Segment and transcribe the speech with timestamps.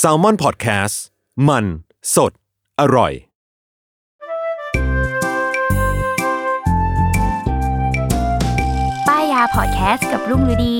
[0.00, 0.96] s a l ม o n PODCAST
[1.48, 1.64] มัน
[2.14, 2.32] สด
[2.80, 3.12] อร่อย
[9.08, 10.76] ป้ายยาพอดแคสต์กับรุ่งฤดี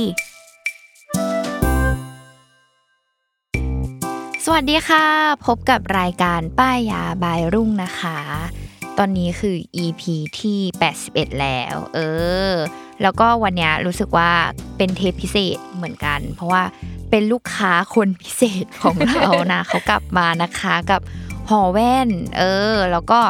[4.45, 5.05] สวัสดีค่ะ
[5.47, 8.19] พบกับรายการป้ายยาบายรุ่งนะคะ
[8.99, 10.03] ตอนนี้คือ EP
[10.41, 10.59] ที่
[11.01, 11.99] 81 แล้ว เอ
[12.53, 12.55] อ
[13.03, 14.31] แล้วก็วันนี้รู้สึกว่า
[14.77, 16.63] เป็นเทปพิเศษเหมือนกัน เพราะว่า
[17.11, 21.01] เป็นลูกค้าคนพิเศษของเรานะเขากลับมานะคะกับ
[21.49, 22.43] หอแว่น เอ
[22.75, 23.21] อ แล้วก็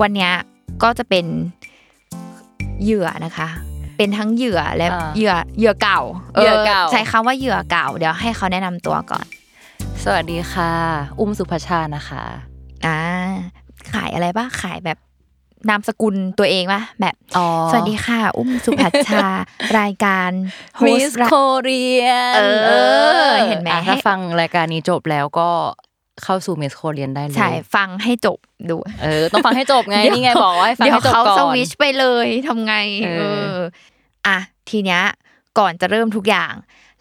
[0.00, 0.32] วันเนี้ย
[0.82, 1.26] ก็จะเป็น
[2.82, 3.48] เหยื่อนะคะ
[3.96, 6.00] เป็นทั้งเหยื่อและอ่าเหยื่อเหยื่อเก่า
[6.34, 9.26] เหยื่อเก่าใช้คำว่าเหยื่อเก่า เดี๋ยวให้เขาแนะนำตัวก่อน
[10.04, 10.72] สวัสดีค่ะ
[11.18, 12.22] อุ้มสุภาชานะคะ
[12.86, 12.98] อ่า
[13.92, 14.98] ขายอะไรบ้างขายแบบ
[15.68, 19.26] นามสกุลตัวเองปะแบบอ๋อสวัสดีค่ะ อุ้มสุภัชชา
[19.80, 20.30] รายการ
[20.76, 22.06] โฮมิสสต์โคเรีย
[22.40, 22.70] นเอ
[23.28, 25.48] อ เห็นไหมอะถ้าฟังรายการนี้จบแล้วก็
[26.22, 28.38] เข้าสู่มิสโคเรียนได้เลยใช่ฟังให้จบ
[28.70, 32.74] ดู เออ ต้องฟังให้จบไงเดี๋ยวนี่ไงบอกว่าให้ฟังเดี๋ยวให้จบเขาก่อนสวิชไปเลยทำไง
[33.04, 33.22] เออเอ
[33.54, 33.56] อ
[34.26, 34.38] อะ
[34.70, 35.02] ทีเนี้ย
[35.58, 36.52] ก่อนจะเริ่มทุกอย่าง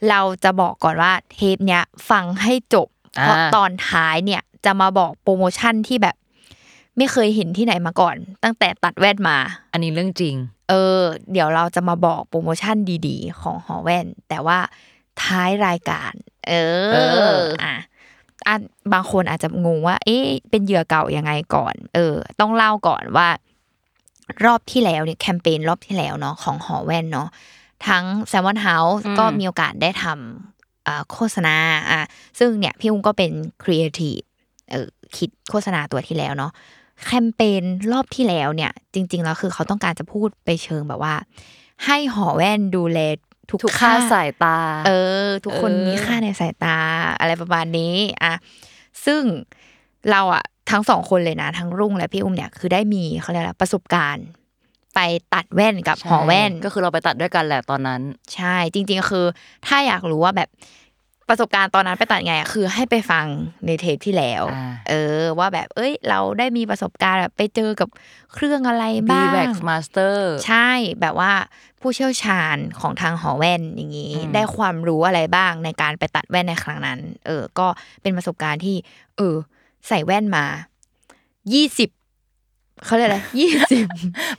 [0.09, 2.87] เราจะบอกก่อนว่าเทปเนี้ยฟังให้จบ
[3.21, 6.15] เพราะตอนท้ายเนี่ยจะมาบอกโปรโมชั่นที่แบบ
[7.01, 9.37] ไม่เคยเห็นที่ไหนมาก่อน ตั้งแต่ตัดแว่นมา
[9.73, 10.35] อันนี้เรื่องจริง
[10.69, 10.99] เออ
[11.31, 12.75] เดี๋ยวเราจะมาบอกโปรโมชั่น
[13.07, 14.59] ดีๆ ของหอแว่น แต่ว่า
[15.23, 16.13] ท้ายรายการ
[16.47, 16.53] เอ
[16.93, 17.75] เอออ อะ
[18.47, 18.55] อะ
[18.93, 23.27] บางคนอาจจะงงว่า เอ๊ะ เป็นเหยื่อเก่ายังไงก่อน เออ ต้องเล่าก่อนว่า
[24.45, 27.27] รอบที่แล้วเนี่ยแคมเปญรอบที่แล้วเนาะของหอแว่นเนาะ
[27.87, 31.55] ทั้ง s ซ l m o n House อืมก็มีโอกาสได้ทำอ่าโฆษณา
[31.91, 32.01] อะ
[32.39, 33.31] ซึ่งเนี่ยพี่อุ้งก็เป็น
[33.63, 34.19] ครีเอทีฟ
[34.71, 36.51] เออคิดโฆษณาตัวที่แล้วเนาะ
[37.05, 41.15] แคมเปญรอบที่แล้วเนี่ย จริง ๆ แล้วคือเขาต้องการจะพูดไปเชิงแบบว่า
[41.85, 42.99] ให้หอแว่นดูแล
[43.49, 44.57] ทุกทุกค่าสายตา
[44.87, 44.91] เอ
[45.25, 46.77] อ ทุกคนเออมีค่าในสายตา
[47.19, 48.33] อะไรประมาณนี้อะ
[49.05, 49.21] ซึ่ง
[50.11, 54.27] เราอะทั้งสองคนเลยนะ ทั้งรุ่งและพี่อุ้มเนี่ยคือได้มีเขาเรียกอะไรประสบการณ์
[54.95, 54.99] ไป
[55.33, 58.01] ตัดแว่นกับใช่หอแว่นก็คือเราไปตัดด้วยกันแหละตอนนั้น
[58.35, 59.25] ใช่จริง ๆ คือ
[59.67, 60.49] ถ้าอยากรู้ว่าแบบ
[61.31, 63.25] ประสบการณ์ตอนนั้นไปตัดไงอะคือให้ไปฟัง
[63.65, 67.89] ในเทปที่แล้วอ่าเออ ว่าแบบเอ้ย เราได้มีประสบการณ์แบบไปเจอกับ
[68.33, 70.69] เครื่องอะไร B บ้าง Wax Master ใช่
[71.01, 71.31] แบบว่า
[71.81, 77.67] ผู้เชี่ยวชาญของทางหอแว่นอย่างนี้อืมได้ความรู้อะไรบ้างในการไปตัดแว่นในครั้งนั้น เออ ก็
[78.01, 78.75] เป็นประสบการณ์ที่
[79.17, 79.35] เออ
[79.87, 80.45] ใส่แว่นมา
[81.53, 81.89] ยี่สิบ
[82.85, 83.85] เขาเรียกอะไรยี่สิบ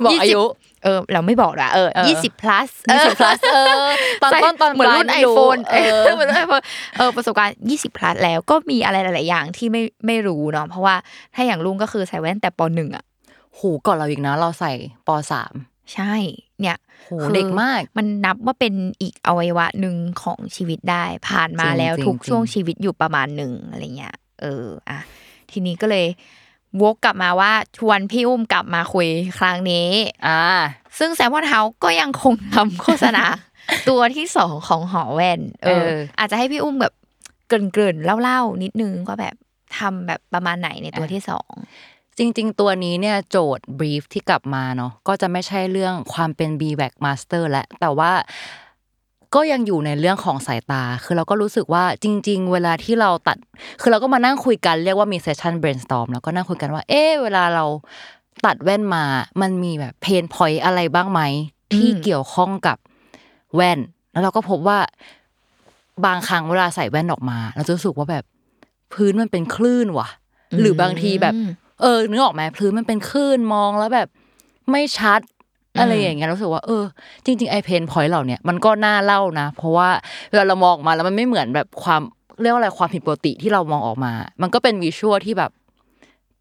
[0.05, 0.43] บอกอายุ
[0.83, 3.87] เออเราไม่บอกละเออเออยี่สิบ plus ยี่สิบ plus เออ
[4.23, 6.63] ตอนใส่ต้นตอนเหมือนรุ่นปไอลายไม่รู้โฟนเอเอออเหมือนรุ่นไอโฟน
[6.97, 10.95] เออประสบการณ์ยี่สิบ plus แล้วก็มีอะไรหลาย ๆ อย่างที่ไม่ไม่รู้เนาะเพราะว่า
[11.35, 13.05] ถ้าอย่างลุงก็คือใส่แว่นแต่ปหนึ่งอะ
[13.59, 14.73] หูก่อนเราอีกนะเราใส่
[15.07, 15.55] ปสาม
[15.95, 16.15] ใช่
[16.61, 24.99] เนี่ยโหคือเด็กมาก มันนับว่าเป็นอีกอวัยวะหนึ่งของชีวิตได้ ผ่านมาจริงแล้วจริงทุกจริงช่วงชีวิตอยู่ประมาณหนึ่งอะไรเงี้ยเอออะ
[25.51, 26.07] ทีนี้ก็เลย
[26.81, 29.89] วกกลับมาว่าชวนพี่อุ้มกลับมาคุยครั้งนี้
[30.27, 30.43] อ่า
[30.99, 33.25] ซึ่งแซมมอนเฮาก็ยังคงทำโฆษณา
[33.89, 36.95] ตัวที่สองของหอแว่น เออเอออาจจะให้พี่อุ้มแบบ
[37.49, 39.35] เกริ่นๆเล่าๆนิดนึงว่าแบบ
[39.79, 41.53] ทำแบบประมาณไหนในตัวที่สอง
[42.19, 48.13] จริง ๆ ตัวนี้เนี่ยโจทย์ brief ที่กลับมาเนาะก็จะไม่ใช่เรื่องความเป็น b w a c master และแต่ว่า
[49.35, 53.37] ก็ยังอยู่ในเรื่องของสายตา คือเราก็รู้สึกว่าจริง ๆ เวลาที่เราตัด
[53.81, 57.65] คือเราก็มานั่งคุยกันเรียกว่ามี session brainstorm แล้วก็นั่งคุยกันว่า เอ๊ะเวลาเรา
[58.47, 59.05] ตัดแว่นมา
[59.41, 61.21] มันมีแบบเพนพอยอะไรบ้างไหม
[61.75, 62.77] ที่อืมเกี่ยวข้องกับ
[63.55, 63.79] แว่น
[64.13, 64.79] แล้วเราก็พบว่า
[66.07, 68.25] บางครั้งเวลาใส่แว่นออกมา เราจะรู้สึกว่าแบบ
[68.93, 70.09] พื้นมันเป็นคลื่นว่ะ
[70.61, 71.35] หรือบางทีแบบ
[71.81, 74.09] เออนึกออกไหมพื้นมันเป็นคลื่นมองแล้วแบบ
[74.71, 75.21] ไม่ชัด
[75.75, 76.85] อืมอะไรอย่างเงี้ยรู้สึกว่าเออ
[77.25, 79.89] จริง ๆ ไอเพนพอยต์เหล่าเนี้ยมันก็น่าเล่านะ เพราะว่า
[80.31, 82.01] เวลาเรามองออกมาแล้วมันไม่เหมือนแบบความ
[82.41, 84.13] เรียกว่าอะไรความผิดปกติที่เรามองออกมา
[84.43, 85.51] มันก็เป็นวิชวลที่แบบ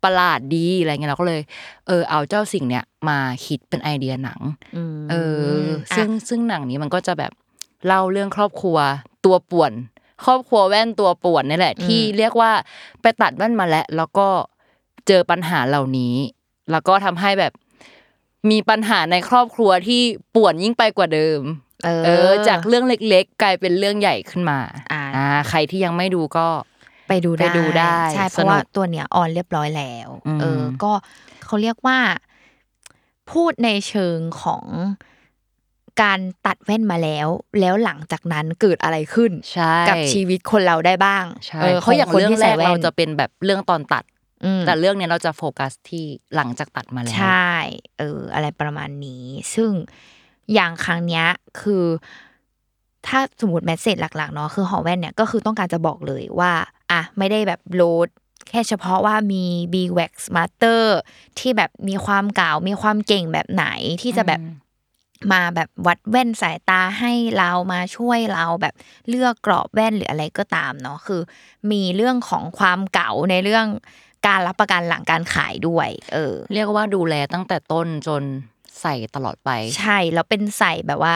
[0.03, 1.42] ประหลาดดีอะไรเงี้ยเราก็เลย
[1.88, 4.40] เออ เอาเจ้าสิ่งเนี้ยมาคิดเป็นไอเดียหนัง
[4.94, 5.16] มเอ
[5.56, 7.31] ออะซึ่งซึ่งหนังนี้มันก็จะแบบ
[7.88, 8.78] เล่าเรื่องครอบครัว
[9.25, 9.72] ตัวป่วน
[10.25, 12.51] ครอบครัวแว่นตัวป่วนนี่แหละ ที่เรียกว่า
[13.01, 14.28] ไปตัดแว่นมาแล้วแล้วก็
[15.07, 16.13] เจอปัญหาเหล่านี้
[16.72, 17.54] แล้วก็ทำให้แบบ
[18.50, 20.02] มีปัญหาในครอบครัวที่
[20.36, 21.42] ป่วนยิ่งไปกว่าเดิม
[21.86, 24.60] เออเออ จากเรื่องเล็กๆ กลายเป็นเรื่องใหญ่ขึ้นมา
[24.92, 26.48] อ่าอ่าใครที่ยังไม่ดูก็
[27.08, 30.92] ไปดูไปดูได้ใช่เพสนุกราะว่าตัวเนี้ยออนเรียบร้อยแล้วอืมเออ ก็
[31.46, 32.00] เขาเรียกว่า
[33.32, 34.66] พูดในเชิงของ
[36.02, 37.28] การตัดแว่นมาแล้ว
[37.60, 44.20] แล้วหลังจากนั้นเกิดอะไรขึ้นใช่กับชีวิตคนเราได้บ้างใช่เออเพราะอย่างขคนเรื่องที่แรใส่กแว่นเราจะเป็นแบบเรื่องตอนตัดอืม
[44.66, 46.06] แต่เรื่องเนี้ยเราจะโฟกัสที่
[46.36, 47.54] หลังจากตัดมาแล้ว ใช่
[48.00, 49.72] เออ อะไรประมาณนี้ ซึ่ง
[50.54, 51.26] อย่างครั้งเนี้ย
[51.62, 51.86] คือ
[53.08, 56.52] ถ้าสมมติแมสเซจหลักๆเนาะคือหอแว่นเนี่ยก็คือต้องการจะบอกเลยว่า
[56.92, 58.10] อะ ไม่ได้แบบโหลด
[58.50, 59.44] แค่เฉพาะว่ามี
[59.74, 60.82] B Wax Master
[61.40, 63.66] ที่แบบมีความเก่ามีความเก่งแบบไหน
[64.02, 64.42] ที่จะแบบ
[65.34, 68.76] มาแบบวัดแว่นสายตาให้เรามาช่วยเราแบบ
[69.10, 71.22] เลือกกรอบแว่นหรืออะไรก็ตามเนาะคือ
[71.72, 73.66] มีเรื่องของความเก่าในเรื่อง
[74.27, 78.23] การรับประกันหลังการขายด้วย เออ เรียกว่าดูแลตั้งแต่ต้นจน
[78.81, 81.15] ใส่ตลอดไป ใช่แล้วเป็นใส่แบบว่า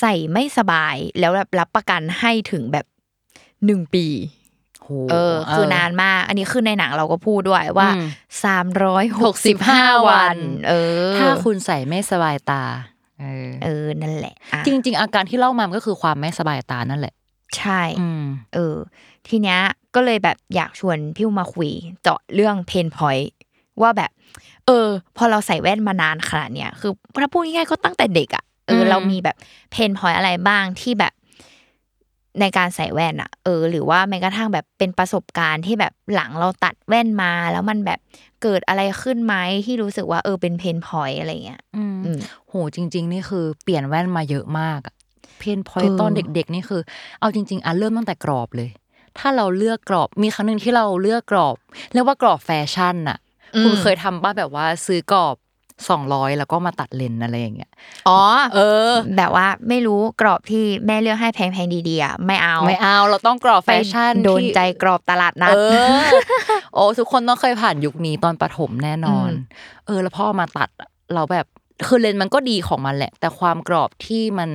[0.00, 2.86] ใส่ไม่สบายแล้วแบบรับประกันให้ถึงแบบ
[3.64, 4.06] หนึ่งปี
[4.82, 8.04] โหเออ คือนานมาก อันนี้คือในหนังเราก็พูดด้วยว่าอืม
[8.44, 10.36] สามร้อยหกสิบห้า65วัน
[10.68, 10.72] เอ
[11.12, 12.64] อ ถ้าคุณใส่ไม่สบายตา
[13.20, 17.14] เออเออนั่นแหละอะจริง ๆ อาการที่เล่ามามันก็คือความไม่สบายตานั่นแหละ
[17.58, 18.76] ใช่อืมเออ
[19.28, 19.58] ทีเนี้ย
[19.94, 21.70] ก็เลยแบบอยากชวนพี่มาคุย
[22.02, 23.30] เจาะเรื่อง pain point
[23.82, 24.10] ว่าแบบ
[24.66, 24.86] เออ
[25.16, 29.36] พอเราใส่แว่นมานานขนาดเนี้ยคือถ้าพูดง่ายๆก็ตั้งแต่เด็กอะเอออืมเรามีแบบ
[29.70, 31.12] pain point อะไรบ้างที่แบบ
[32.40, 37.98] ในการใส่แว่นอะเออ หรือว่าแม้กระทั่งแบบเป็นประสบการณ์ที่แบบหลังเราตัดแว่นมา แล้วมันแบบ
[38.42, 39.34] เกิดอะไรขึ้นไหม
[39.66, 42.18] ที่รู้สึกว่าเออเป็น pain point อะไรเงี้ยอืมอืม
[42.48, 44.94] โหจริง ๆ นี่คือเปลี่ยนแว่นมาเยอะมากอะ
[45.38, 46.80] pain point เออตอนเด็ก ๆ นี่คือ
[47.20, 48.68] เอาจริง ๆอะเริ่มตั้งแต่กรอบเลย
[49.18, 51.56] ถ้าเราเลือกกรอบมีครั้งหนึ่งที่เราเลือกกรอบ
[51.92, 53.18] เรียกว่ากรอบแฟชั่นอะ
[53.64, 55.36] คุณเคยทำป่ะแบบว่าซื้อกรอบ
[55.88, 57.72] สองร้อยแล้วก็มาตัดเลนส์อะไรอย่างเงี้ย
[58.08, 58.20] อ๋อ
[58.54, 65.56] เออ แบบว่าไม่รู้กรอบที่แม่เลือกให้แพงๆดีๆอะไม่เอา ไม่เอา เราต้องกรอบแฟชั่นโดนที่ใจกรอบตลาดนัดเอ
[66.02, 66.06] อ
[66.74, 71.46] โอ้ทุกคนต้องเคยผ่านยุคนี้ตอนประถมแน่นอนอืมเออ แล้วพ่อมาตัดอะเราแบบ
[71.86, 74.50] คือเลนส์มันก็ดีของมันแหละ แต่ความกรอบที่มัน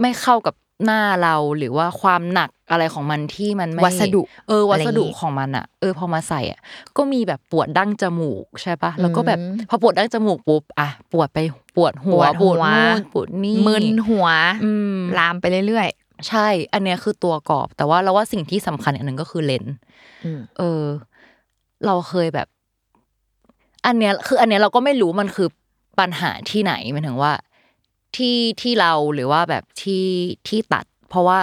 [0.00, 6.60] ไม่เข้ากับ หน้าเราหรือว่าความหนักอะไรของมันที่มันไม่วัสดุเออวัสดุอะไรอย่างงี้ของมันอะเออพอมาใส่อะ
[6.96, 11.38] ก็มีแบบปวดดั้งจมูกใช่ปะแล้วก็แบบอืมพอปวดดั้งจมูกปุ๊บอะปวดไป
[11.76, 14.28] ปวดหัวปวดหัวนู่นปวดนี่มึนหัว
[14.64, 15.88] อืมลามไปเรื่อย
[16.28, 20.82] ใช่ อันเนี้ยคือตัวกรอบ แต่ว่าเราว่าสิ่งที่สำคัญอีกอันหนึ่งก็คือเลนส์ๆอืมเออ
[21.86, 22.48] เราเคยแบบ
[23.86, 25.48] อันเนี้ยคือ อันเนี้ยเราก็ไม่รู้มันคือ
[26.00, 27.32] ปัญหาที่ไหนหมายถึงว่า
[28.16, 30.06] ที่ที่เราหรือว่าแบบที่
[30.48, 31.38] ที่ตัด เพราะว่า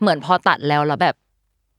[0.00, 1.16] เหมือนพอตัดแล้วแล้วแบบ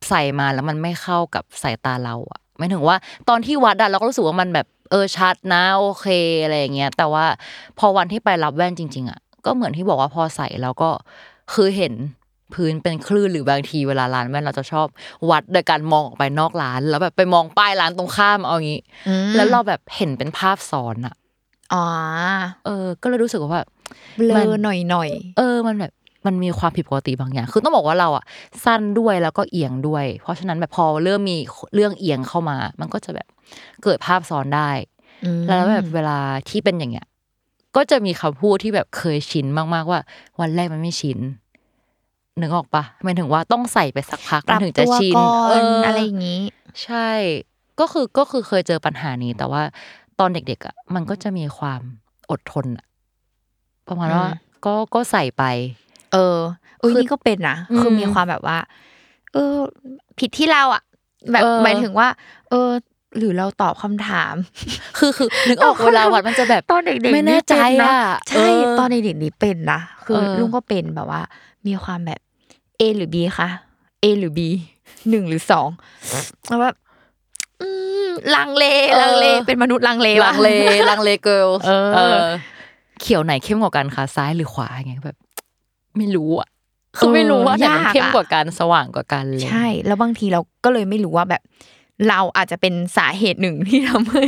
[0.09, 2.97] ใส่มาแล้วมันไม่เข้ากับสายตาเราอะหมายถึงว่า
[3.29, 6.07] ตอนที่วัดอะเราก็รู้สึกว่ามันแบบเออชัดนะโอเค
[6.43, 7.25] อะไรอย่างเงี้ยแต่ว่า
[7.79, 10.89] พอวันที่ไปรับแว่นจริง ๆอะก็เหมือนที่บอกว่าพอใส่แล้วก็
[11.53, 11.93] คือเห็น
[12.53, 14.87] พื้นเป็นคลื่นหรือบางทีเวลาร้านแว่นเราจะชอบ
[15.29, 21.15] วัดโดยการมองออกไปนอกร้าน แล้วแบบไปมองป้ายร้านตรงข้ามเอาอย่างงี้อืมแล้วเราแบบเห็นเป็นภาพซ้อนอะ
[21.73, 21.85] อ๋อ
[22.65, 23.67] เออ ก็เลยรู้สึกว่าแบบ
[24.17, 25.91] เบลมัอนหน่อยหน่อยเออมันแบบ
[26.25, 28.23] มันมีความผิดปกติบางอย่าง คือต้องบอกว่าเราอะ
[28.65, 31.37] สั้นด้วยแล้วก็เอียงด้วย เพราะฉะนั้นแบบพอเริ่มมี
[31.75, 33.27] เรื่องเอียงเข้ามา มันก็จะแบบ
[33.83, 34.69] เกิดภาพซ้อนได้
[35.25, 37.07] อืมแล้วแบบเวลาที่เป็นอย่างเงี้ย
[37.75, 39.99] ก็จะมีคำพูดที่แบบเคยชินมากๆว่า
[40.39, 41.19] วันแรกมันไม่ชิน
[42.41, 45.29] นึกออกปะหมายถึงว่าต้องใส่ไปสักพักปมัรันบถึงจะตัวชินก่อ
[45.59, 46.41] นเอะไรอย่างนี้
[46.83, 47.09] ใช่
[47.79, 49.61] ก็คือก็คือเคยเจอปัญหานี้ แต่ว่า
[50.19, 51.81] ตอนเด็กๆอะมันก็จะมีความ
[52.31, 52.85] อดทนอะ
[53.87, 54.33] ประมาณว่าอืม
[54.65, 55.43] ก็ก็ใส่ไป
[56.13, 56.37] เออ
[56.79, 58.57] เอ้ยคือนี่ก็เป็นนะอืมคือมีความแบบว่า
[59.33, 59.55] เออ
[60.19, 60.83] ผิดที่เราอะ
[61.31, 62.07] แบบเออหมายถึงว่า
[62.49, 62.69] เออ
[63.17, 64.35] หรือเราตอบคำถาม
[64.97, 71.21] คือคือนึกออกเวลาวัดมันจะแบบตอนเด็กๆไม่แน่ใจเป็นะอะใช่เออตอนเด็กๆนี่เป็นนะคือเออลุงก็เป็นแบบว่า
[71.67, 72.19] มีความแบบ
[72.79, 73.49] A หรือ B คะ
[74.03, 74.39] A หรือ B
[75.09, 75.69] หนึ่งหรือสอง
[76.47, 76.75] แล้วแบบ
[77.61, 77.69] อื
[78.05, 78.65] มลังเล
[79.01, 80.49] ลังเลเป็นมนุษย์ลังเลลังเล
[80.89, 81.47] ลังเลเกิล
[81.95, 82.19] เออ
[83.01, 85.17] เขียวไหนเข้มกว่ากันคะซ้ายหรือขวาอย่างเงี้ยแบบ
[85.97, 86.49] ไม่รู้อะ
[86.97, 91.41] คือไม่รู้ว่าไหนมันเข้มกว่ากันสว่างกว่ากันเลยใช่ แล้วบางทีเราก็เลยไม่รู้ว่าแบบ
[92.09, 94.23] เราอาจจะเป็นสาเหตุหนึ่งที่ทำให้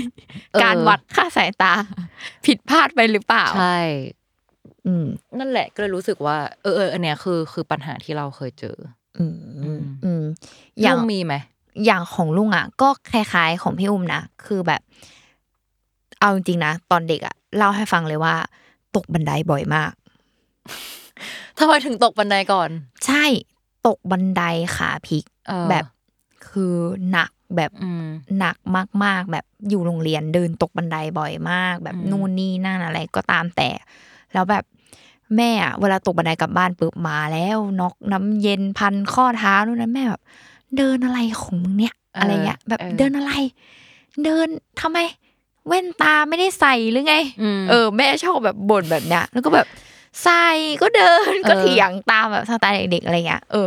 [0.53, 1.73] เออการวัดค่าสายตา
[2.45, 3.79] ผิดพลาดไปหรือเปล่าใช่
[4.87, 5.05] อืม
[5.39, 8.77] นั่นแหละก็เลยรู้สึกว่า เออเอออันเนี้ยคือคือปัญหาที่เราเคยเจอ
[9.19, 10.23] อืมอืมอืม
[10.81, 11.33] อยัย่างงมีไหม
[11.85, 14.81] อย่างของลุงอะ ก็คล้ายๆของพี่อุ้มนะคือแบบ
[16.19, 18.35] เอาจริงๆนะตอนเด็กอะเล่าให้ฟังเลยว่า
[18.95, 19.91] ตกบันไดบ่อยมาก
[21.57, 22.69] ทำไมถึงตกบันไดก่อน
[23.05, 23.25] ใช่
[23.87, 24.43] ตกบันได
[24.75, 25.85] ขาพลิกเออแบบ
[26.49, 26.75] คือ
[27.11, 28.05] หนักแบบอืม
[28.39, 28.57] หนัก
[29.03, 33.69] มาก ๆ แบบอยู่โรงเรียนเดินตกบันไดบ่อยมาก แบบอืมนู่นนี่นั่นอะไรก็ตามแต่
[34.33, 34.63] แล้วแบบ
[35.35, 40.23] แม่อะเวลาตกบันไดกลับบ้านปุ๊บมาแล้วนอกน้ำเย็นพันข้อเท้านู่นนั่นแม่แบบ
[40.77, 43.31] เดินอะไรของมึงเนี่ย อะไรเงี้ยแบบเดินอะไร
[44.23, 44.47] เดิน
[44.81, 44.99] ทำไม
[45.67, 47.15] แว่นตาไม่ได้ใส่หรือไง
[47.59, 49.67] มเออแม่ชอบแบบบ่นแบบเนี้ยแล้วก็แบบ
[50.23, 50.45] ใส่
[50.81, 53.65] ก็เดินก็เออเถียงตามแบบสไตล์เด็กๆอะไรเงี้ยเออ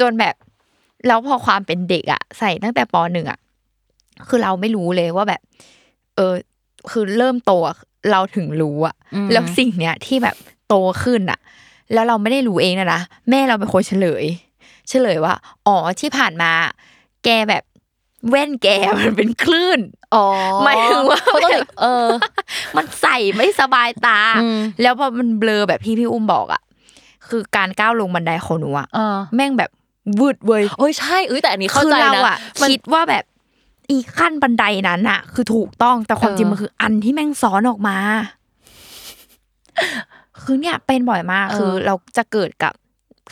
[0.00, 0.34] จนแบบ
[1.06, 3.38] แล้วพอความเป็นเด็กอะใส่ตั้งแต่ปหนึ่งอะ
[4.28, 5.40] คือเราไม่รู้เลยว่าแบบ
[6.16, 6.34] เออ
[6.90, 7.76] คือเริ่มโตอะ
[8.10, 10.36] เราถึงรู้อะอืมแล้วสิ่งเนี้ยที่แบบ
[10.68, 11.40] โตขึ้นอะ
[11.92, 13.00] แล้วเราไม่ได้รู้เองนะนะ
[13.30, 14.24] แม่เราเป็นคนเฉลย
[14.88, 15.34] เฉลยว่า
[15.66, 16.50] อ๋อที่ผ่านมา
[17.24, 17.62] แกแบบ
[18.28, 18.68] แว่นแก
[19.00, 19.80] มันเป็นคลื่น
[20.14, 20.24] อ๋อ
[20.64, 22.06] หมายถึงว่าเขาต้องเออ
[22.76, 26.62] มันใส่ไม่สบายตาอืมแล้วพอมันเบลอแบบที่พี่อุ้มบอกอะ
[27.28, 29.70] คือการก้าวลงบันไดของหนูอะเออแม่งแบบ
[30.20, 33.24] วืดเว้ยโอ้ยใช่เอ้ยแต่อันนี้เข้าคือใจเรานะอะมันคิดว่าแบบ
[33.90, 37.96] อีขั้นบันไดนั้นอะ คือถูกต้องแต่ความเออจริงมันคือ อันที่แม่งซ้อนออกมา
[40.42, 42.72] คือเนี่ยเป็นบ่อยมากเออคือเราจะเกิดกับ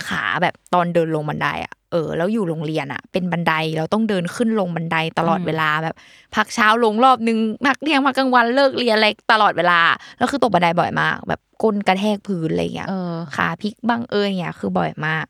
[0.06, 5.94] ขาแบบตอนเดินลงบันไดอะเออแล้วอยู่โรงเรียนอะ เป็นบันไดเราต้องเดินขึ้นลงบันไดตลอดเวลาแบบ
[6.34, 9.80] พักเช้าลงรอบนึงพักเที่ยงพักกลางวันเลิกเรียนอะไรตลอดเวลา
[10.18, 15.26] แล้วคือตกบันไดบ่อยมาก แบบก้นกระแทกพื้นอะไรอย่างเงี้ยเออขาพลิกบ้างเอ้ยอย่างเงี้ยคือบ่อยมาก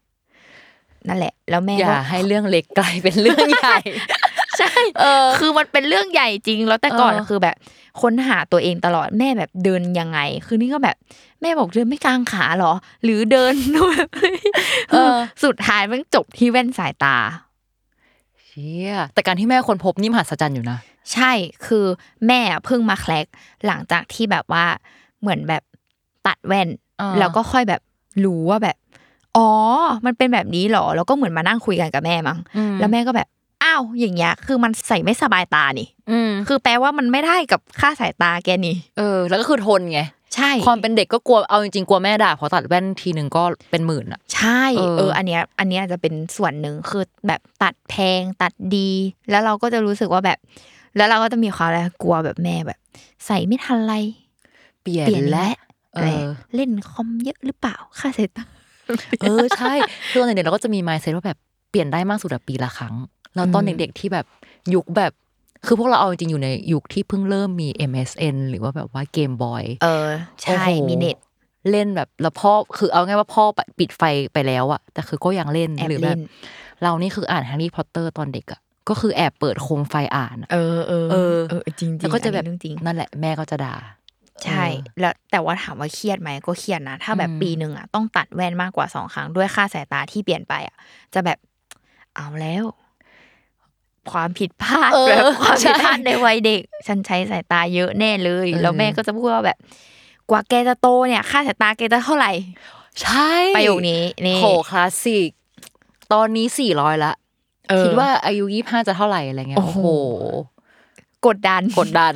[1.09, 3.79] นั่นแหละ แล้วแม่อย่าก็ให้เรื่องเล็กกลายเป็นเรื่องใหญ่
[4.59, 7.57] ใช่เออคือมันเป็นเรื่องใหญ่จริง แล้วแต่ก่อนเออคือแบบ
[8.01, 10.97] ค้นหาตัวเองตลอดแม่แบบเดินยังไง คือนี่ก็แบบ
[11.43, 12.73] แม่บอกเดินไม่กลางขาเหรอ
[13.05, 13.55] หรือเดิน
[13.93, 14.09] แบบ
[14.93, 15.11] เออ
[15.45, 17.17] สุดท้ายมันจบที่แว่นสายตา
[18.45, 20.79] เชี่ยแต่การที่แม่คนพบนี่มหัศจรรย์อยู่นะ
[21.13, 21.33] ใช่
[21.67, 21.85] คือ
[22.27, 23.27] แม่เพิ่งมาแคลก
[23.67, 24.65] หลังจากที่แบบว่า
[25.21, 25.63] เหมือนแบบ
[26.27, 26.69] ตัดแว่น
[27.01, 27.81] อ่าแล้วก็ค่อยแบบ
[28.25, 28.77] รู้ว่าแบบ
[29.37, 29.51] อ๋อ
[30.07, 32.39] มันเป็นแบบนี้เหรอ แล้วก็เหมือนมานั่งคุยกันกับแม่มั้ง
[32.81, 40.01] แล้วแม่ก็แบบอ้าวอย่างเงี้ย คือมันใส่ไม่สบายตานี่ อืมคือแปลว่ามันไม่ได้กับค่าสายตาแกนี่ เออ แล้วก็คือทนไง
[40.35, 48.91] ใช่ความเป็นเด็กก็กลัวเอาจริงๆกลัวแม่ด่าเพราะตัดแว่นทีหนึ่งก็เป็นหมื่นอะ ใช่เออเอออันเนี้ยอันเนี้ยอาจจะเป็นส่วนหนึ่งคือแบบตัดแพงตัดดี
[49.31, 50.39] แล้วเราก็จะรู้สึกว่าแบบ
[50.97, 52.79] แล้วเราก็จะมีความอะไรกลัวแบบแม่แบบ
[53.27, 53.95] ใส่ไม่ทันไร
[54.83, 55.55] เปลี่ยนเปลี่ยนและและ
[55.95, 58.45] เออะไรอเล่นคอมเยอะหรือเปล่าค่าสายตา
[59.21, 59.75] เออใช่
[60.11, 61.39] คือตอนเด็กๆเราก็จะมี mindset ว่าแบบ
[61.71, 62.95] เปลี่ยนได้มากสุดอะปีละครั้ง
[63.35, 64.27] แล้วตอนอืมเด็กๆที่แบบ
[64.75, 65.13] ยุคแบบ
[65.67, 70.09] คือพวกเราเอาจริงๆอยู่ในยุคที่เพิ่งเริ่มมี MSN หรือว่าแบบว่าเกมบอยเออ
[70.43, 71.17] ใช่โอ้โหมีเน็ต
[71.71, 73.45] เล่นแบบแล้วพ่อคือเอาง่ายว่าพ่อ
[73.79, 76.21] ปิดไฟไปแล้วอะแต่คือก็ยังเล่นแอบหรือแบเล่บน
[76.83, 83.75] เรานี่คืออ่านแฮร์รี่พอตเตอร์ตอนเด็กอะก็คือแอบเปิดโคมไฟอ่านอะเออเออเออเออจริงๆแล้วก็จะแบบอันนี้เรื่องจริงนั่นแหละแม่ก็จะด่า
[84.45, 84.65] ใช่
[85.01, 90.77] แล้วแต่ว่าถามว่าเครียดไหมก็เครียดนะ ถ้าแบบอืมปีหนึ่งอะต้องตัดแว่นมากกว่าสองครั้งด้วยค่าสายตาที่เปลี่ยนไปอะ
[91.15, 91.39] จะแบบ
[92.15, 92.65] เอาแล้ว
[94.13, 99.59] ความผิดพลาดเออแบบความผิดใช่พลาดในวัยเด็ก ฉันใช้สายตาเยอะแน่เลยเออแล้วแม่ก็จะพูดว่าแบบ
[100.31, 102.33] กว่าแกจะโตเนี่ย ค่าสายตาแกจะเท่าไหร่
[103.03, 105.31] ใช่ประโยคนี้นี่โหคลาสสิก
[106.13, 107.13] ตอนนี้สี่ร้อยละ
[107.71, 109.85] เออคิดว่าอายุยี่ห้าจะเท่าไหร่อะไรเงี้ยโอ้โอ้โหโห
[111.27, 112.15] กดดันกดดัน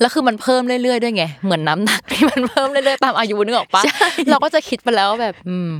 [0.00, 3.82] แล้วคือมันเพิ่มเรื่อยๆด้วยไง เหมือนน้ำหนักที่มันเพิ่มเรื่อยๆตามอายุนึกออกปะ
[4.30, 5.70] เราก็จะคิดไปแล้วว่าแบบ อืม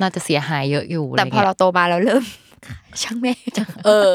[0.00, 2.22] น่าจะเสียหายเยอะอยู่แต่พออะไรเราเงี้ยโตมาเราเริ่ม
[3.02, 3.32] ช่างแม่
[3.86, 4.12] เออ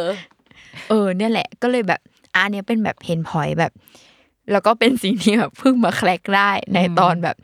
[0.90, 2.02] เออเนี่ยแหละ ก็เลยแบบ
[2.36, 3.72] อันเนี้ยเป็นแบบเห็นพอยแบบ
[4.52, 7.36] แล้วก็เป็นสิ่งที่แบบเพิ่งมาแคลกได้ในตอนแบบ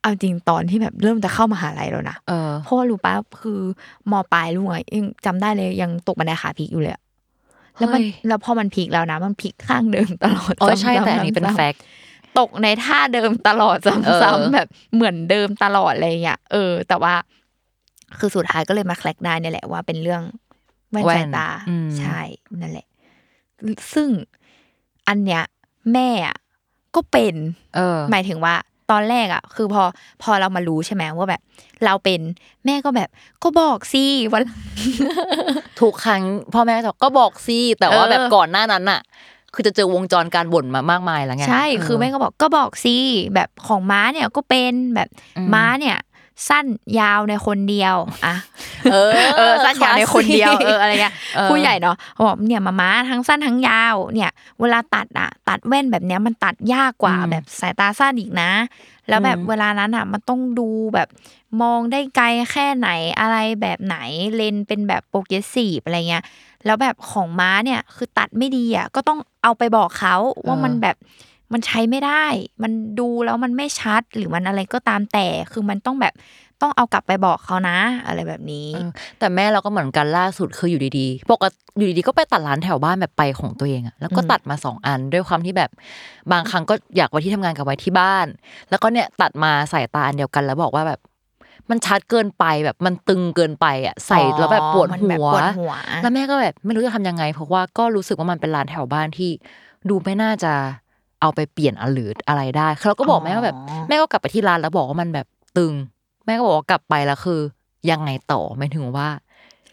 [0.00, 3.60] เอาจริงตอนที่แบบเริ่มจะเข้ามหาลัยแล้วนะเออเพราะว่ารู้ปะคือ
[4.10, 7.02] มปลายลูกอะยังจำได้เลยยังตกบันไดขาพลิกอยู่เลยอะ
[7.78, 11.80] แล้วมันเฮ้ยแล้วพอมันพลิกแล้วนะ มันพลิกข้างเดิมตลอดอ๋อใช่ซ้ำๆแต่อันนี้เป็นซ้ำๆแฟกต์
[12.38, 17.14] ตกในท่าเดิมตลอดเอซ้ำอๆแบบเหมือนเดิมตลอดอะไรเงี้ยเออ แต่ว่า
[18.18, 20.22] คือสุดท้ายก็เลยมาแคลกได้เนี่ยแหละว่าเป็นเรื่อง
[20.92, 22.20] แว่นสายตาอืมใช่
[22.60, 22.86] นั่นแหละ
[23.94, 24.08] ซึ่ง
[25.08, 25.42] อันเนี้ย
[25.92, 26.36] แม่อะ
[26.94, 27.34] ก็เป็น
[27.76, 28.54] เออ หมายถึงว่า
[28.90, 29.82] ตอนแรกอะ คือพอ
[30.22, 31.42] พอเรามารู้ใช่ไหมว่าแบบ
[31.84, 32.20] เราเป็น
[32.66, 33.08] แม่ก็แบบ
[33.42, 34.42] ก็บอกสิวัน
[35.80, 36.22] ทุกครั้ง
[36.54, 39.00] พ่อแม่ก็ก็บอกสิแต่ว่าเออแบบก่อนหน้านั้นน่ะ
[39.54, 42.96] คือจะเจอวงจรการบ่นมามากมายแล้วไงใช่ คือแม่ก็บอกก็บอกสิ
[43.34, 45.96] แบบของม้าเนี่ยก็เป็นแบบอืมม้าเนี่ย
[46.48, 46.66] สั้น
[47.00, 48.34] ยาวในคนเดียวอะ
[48.92, 58.50] เออเออสั้นยาวในคนเดียวเอออะไรเงี้ยเออผู้ใหญ่เนาะเขาบอกเนี่ยมาม้าทั้งสั้นทั้งยาวเนี่ย เวลาตัดอะ ตัดแว่นแบบเนี้ยมันตัดยากกว่าอืมแบบสายตาสั้นอีกนะ
[59.08, 61.08] แล้วแบบอืมเวลานั้นอะ มันต้องดูแบบ
[61.62, 62.90] มองได้ไกลแค่ไหน
[63.20, 63.96] อะไรแบบไหน
[64.36, 66.24] เลนส์เป็นแบบโปรเกรสซีฟอะไรเงี้ย
[66.64, 70.16] แล้วแบบของม้าเนี่ยคือตัดไม่ดีอะก็ต้องเอาไปบอกเขา
[70.46, 70.96] ว่ามันแบบ
[71.52, 72.24] มันใช้ไม่ได้
[72.62, 76.14] มันดูแล้วมันไม่ชัดหรือมันอะไรก็ตามแต่ คือมันต้องแบบ
[76.62, 85.70] ต้องเอากลับไปบอกเขานะ อะไรแบบนี้เออแต่แม่เราก็เหมือนกันล่าสุดคืออยู่ดีๆ ปกติอยู่ดีๆก็ไปตัดร้านแถวบ้านแบบไปของตัวเองอะแล้วก็อืมตัดมาสองอันด้วยความที่แบบ
[86.32, 88.26] บางครั้งก็อยากไว้ที่ทำงานกับไว้ที่บ้าน
[88.70, 91.00] แล้วก็เนี่ยตัดมาใส่ตาอันเดียวกันแล้วบอกว่าแบบ
[91.70, 95.72] มันชัดเกินไปแบบมันตึงเกินไปอะใส่แล้วแบบปวดมันหัแบบวปวดหัว
[96.02, 99.30] แล้วแม่ก็แบบไม่รู้จะทำยังไง เพราะว่าก็รู้สึกว่ามันเป็นร้านแถวบ้านที่
[99.88, 100.52] ดูไม่น่าจะ
[101.20, 105.74] เอาไปเปลี่ยนอะหรืออะไรได้เราก็บอกแม่ว่าแบบอ๋อแม่ก็กลับไปที่ร้านแล้วบอกว่ามันแบบตึง
[106.26, 107.40] แม่ก็บอกว่ากลับไปแล้วคือ
[107.90, 109.08] ยังไงต่อไม่ถึงว่า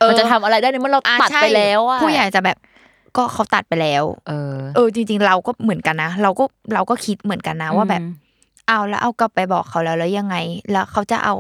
[0.08, 2.58] มันจะทำอะไรได้ในเมื่อเราอะตัดใช่ไปแล้วอะผู้ใหญ่จะแบบ
[3.18, 8.12] ก็เขาตัดไปแล้ว เออ เออ จริง ๆ เราก็เหมือนกันนะ เราก็เราก็คิดเหมือนกันนะว่าแบบอืม
[8.68, 10.36] เอาแล้วเอากลับไปบอกเขาแล้วแล้วยังไง
[10.72, 11.36] แล้วเขาจะเอา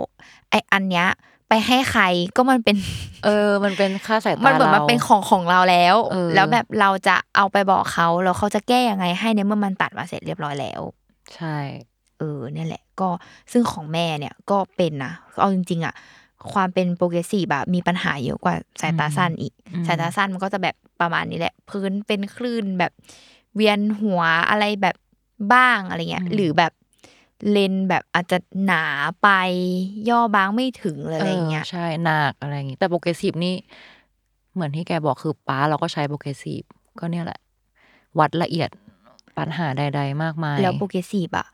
[0.50, 1.08] ไออันเนี้ย
[1.54, 2.04] ไปให้ใคร
[2.38, 2.78] ก็มันเป็น
[3.26, 10.82] เออ มันเป็นค่าสายตามันเหมือนรามันเป็นของของเราแล้วเออแล้วแบบเราจะเอาไปบอกเขาแล้วเขาจะแก้ยังไงให้ในเมื่อมันตัดมาเสร็จเรียบร้อยแล้ว
[11.36, 11.58] ใช่
[12.20, 13.10] เออเนี่ยแหละ ก็
[13.52, 15.94] ซึ่งของแม่เนี่ยก็เป็นนะเอาจริง ๆ อะ
[16.54, 22.92] ความเป็น progressive แบบมีปัญหาเยอะกว่าสายตาสั้นอีกอืมสายตาสั้นมันก็จะแบบประมาณนี้แหละ พื้นเป็นคลื่นแบบ
[23.56, 24.96] เวียนหัวอะไรแบบ
[25.54, 26.72] บ้างอะไรเงี้ยหรือแบบ
[27.52, 28.86] เลนส์แบบอาจจะหนา
[29.22, 29.30] ไป
[30.10, 33.56] ย่อบางไม่ถึงหรืออะไรเงี้ยใช่หนักอะไรอย่างงี้แต่ progressive นี่
[34.54, 36.64] เหมือนที่แกบอกคือป้าเราก็ใช้ progressive
[37.00, 37.40] ก็เนี่ยแหละ
[38.20, 38.70] วัดละเอียด
[39.38, 41.48] ปัญหาใด ๆ มากมาย แล้วโปรเกรสซีฟอะ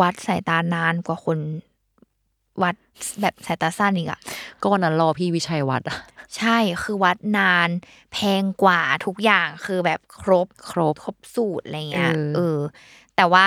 [0.00, 1.38] วัดสายตานานกว่าคน
[2.62, 2.76] วัด
[3.20, 4.20] แบบสายตาสั้นอีกอะ
[4.60, 5.98] ก็วันนั้นรอพี่วิชัยวัดอะ
[6.36, 7.68] ใช่คือวัดนาน
[8.12, 12.58] แพงกว่าทุกอย่างคือแบบครบครบครบสูตรอะไรเงี้ยเออเออ
[13.16, 13.46] แต่ว่า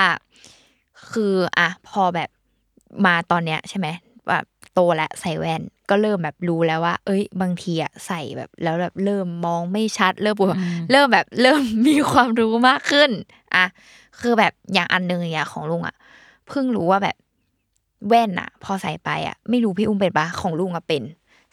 [1.11, 2.29] คืออะพอแบบ
[3.05, 3.87] มาตอนเนี้ยใช่ไหม
[4.29, 10.57] แบบโตแล้วใส่แว่นก็เริ่มแบบรู้แล้วว่า เอ้ย บางทีอะใส่แบบแล้วแบบเริ่มมองไม่ชัด เริ่มปวด
[10.91, 13.09] เริ่มแบบเริ่มมีความรู้มากขึ้น
[13.55, 13.65] อะ
[14.19, 15.95] คือแบบอย่างอันหนึ่งอย่างของลุงอะ
[16.47, 17.15] เพิ่งรู้ว่าแบบ
[18.07, 21.03] แว่นอะพอใส่ไปอะไม่รู้พี่อุ้มเป็นปะของลุงอะเป็น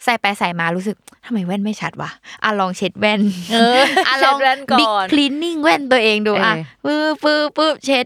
[0.03, 2.09] ใส่ไปใส่มารู้สึกทำไมแว่นไม่ชัดวะ
[2.43, 3.21] อะลองเช็ดแว่น
[3.53, 8.05] เอออะเช็ลอดงแว่นก่อนบิ๊กคลีนนิ่งแว่นตัวเองดูอะเอปึ๊บปึ๊บปึ๊บเช็ด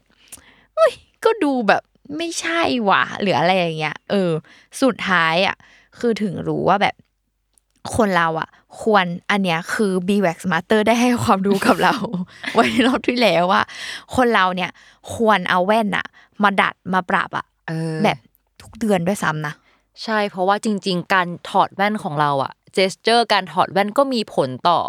[0.78, 0.94] อุ้ย
[1.26, 1.84] ก็ดูแบบ
[2.18, 4.32] ไม่ใช่ว่ะหรืออะไรอย่างเงี้ยเออ
[4.82, 5.56] สุดท้ายอะ
[6.00, 6.96] คือถึงรู้ว่าแบบ
[7.96, 8.50] คนเราอะ
[8.82, 11.96] ควรอันเนี้ยคือ b w a x Master ได้ให้ความรู้กับเรา
[12.54, 13.64] ไว้ในรอบที่แล้วว่า
[14.16, 14.72] คนเราเนี่ย
[15.14, 16.06] ควรเอาแว่นอะ
[16.44, 18.18] มาดัดมาปรับอะเออแบบ
[18.62, 19.54] ทุกเดือนด้วยซ้ำนะ
[20.04, 24.80] ใช่ เพราะว่าจริง ๆ การถอดแว่นของเราอะเจสเจอร์การถอดแว่นก็มีผลต่อ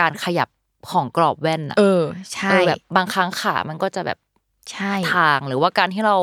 [0.00, 0.48] การขยับ
[0.90, 4.18] ของกรอบแว่นอะเออใช่เออแบบบางครั้งขามันก็จะแบบ
[4.72, 6.16] ใช่ทางหรือว่าการที่เรา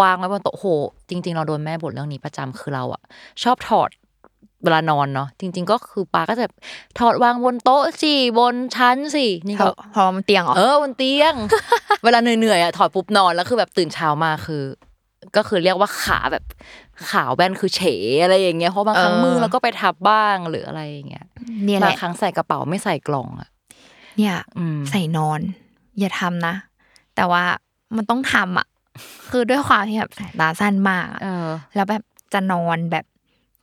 [0.00, 0.66] วางไว้บนโต๊ะโห
[1.08, 3.02] จริง ๆ เราโดนแม่บ่นเรื่องนี้ประจำคือเราอะ
[3.42, 3.90] ชอบถอด
[4.62, 6.46] เวลานอนเนาะจริง ๆ ก็คือปาก็จะ
[6.98, 11.34] ถอดวางบนโต๊ะสิบนชั้นสินี่พอก็พอมันเตียงเหรอเออบนเตียง
[12.04, 14.62] เวลาเหนื่อยๆอะถอดปุ๊บนอนแล้วคือแบบตื่นเช้ามาคือ
[15.36, 16.44] ก็คือเรียกว่าขาแบบ
[17.10, 17.82] ขาวแว่นคือเฉ
[18.22, 21.26] อะไรอย่างเงี้ยเพราะบางครั้งเออมือเราก็ไปทับบ้างหรืออะไรอย่างเงี้ย
[21.64, 23.48] เนี่ยแหบางละครั้งใส่กระเป๋าไม่ใส่กล่องอะ
[24.16, 25.40] เนี่ยอืมใส่นอน
[25.98, 26.54] อย่าทำนะ
[27.16, 27.44] แต่ว่า
[27.96, 28.66] มันต้องทำอะ
[29.30, 32.02] คือด้วยความที่แบบสายตาสั้นมากอะเออ แล้วแบบ
[32.32, 33.04] จะนอนแบบ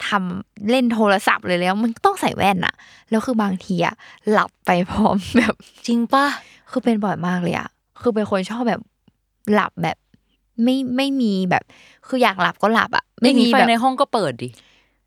[0.08, 2.74] ทำเล่นโทรศัพท์เลยแล้ว มันต้องใส่แว่นอะ
[3.10, 3.96] แล้วคือบางทีอะ
[4.32, 5.56] หลับไปพร้อมแบบ
[5.88, 6.26] จริงปะ
[6.72, 7.70] คือเป็นบ่อยมากเลยอะ
[8.02, 8.82] คือเป็นคนชอบแบบ
[9.54, 9.98] หลับแบบ
[10.64, 11.64] ไม่ไม่มีแบบ
[12.08, 14.50] คืออยากหลับก็หลับอะไม่ไม่มีมีไฟแบบในห้องก็เปิดดิ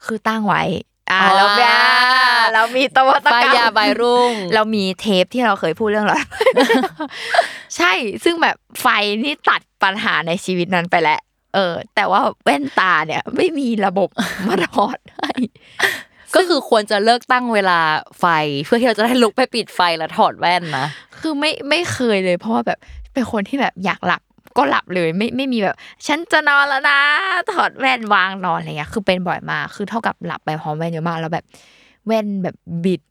[0.06, 0.62] คือตั้งไว้
[1.10, 1.78] อ่าอ๋อแล้วอ่า
[2.54, 6.26] เรามีตะวัตไฟกรรมยาใบรุ่ง เรามีเทปที่เราเคยพูดเรื่องหลอด
[7.76, 7.92] ใช่
[8.24, 8.86] ซึ่งแบบไฟ
[9.24, 11.20] นี่ตัดปัญหาในชีวิตนั้นไปแล้ว
[11.54, 14.08] เออ แต่ว่าแว่นตาเนี่ย ไม่มีระบบ
[14.48, 15.30] มาถอดให้
[16.34, 17.78] ก็คือควรจะเลิกตั้งเวลา
[18.20, 18.26] ไฟ
[18.64, 20.86] เพื่อที่เราจะได้ลุกไปปิดไฟแล้วถอดแว่นนะ
[21.20, 22.78] คือไม่ไม่เคยเลย เพราะว่าแบบ
[23.12, 24.22] เป็นคนที่แบบอยากหลับ
[24.56, 26.98] ก็หลับเลยไม่ไม่มีแบบ ฉันจะนอนแล้วนะ
[27.52, 31.44] ถอดแว่นวางนอนอะไรเงี้ย คือเป็นบ่อยมากคือเท่ากับหลับไปพร้อมแว่นเยอะมากแล้วแบบ
[32.06, 33.02] แว่นแบบบิด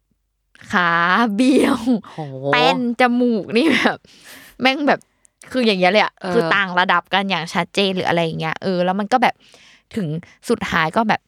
[0.72, 0.90] ขา
[1.36, 1.80] เบี้ยว
[2.14, 2.20] โห
[2.54, 3.98] แป้นจมูกนี่แบบ
[4.62, 5.00] แม่งแบบ
[5.52, 9.36] คืออย่างเงี้ยเลยอะเออคือต่างระดับกันอย่างชัดเจนหรืออะไรอย่างเงี้ยเออแล้วมันก็แบบ
[9.96, 10.08] ถึง
[10.50, 11.22] สุดท้ายก็แบบ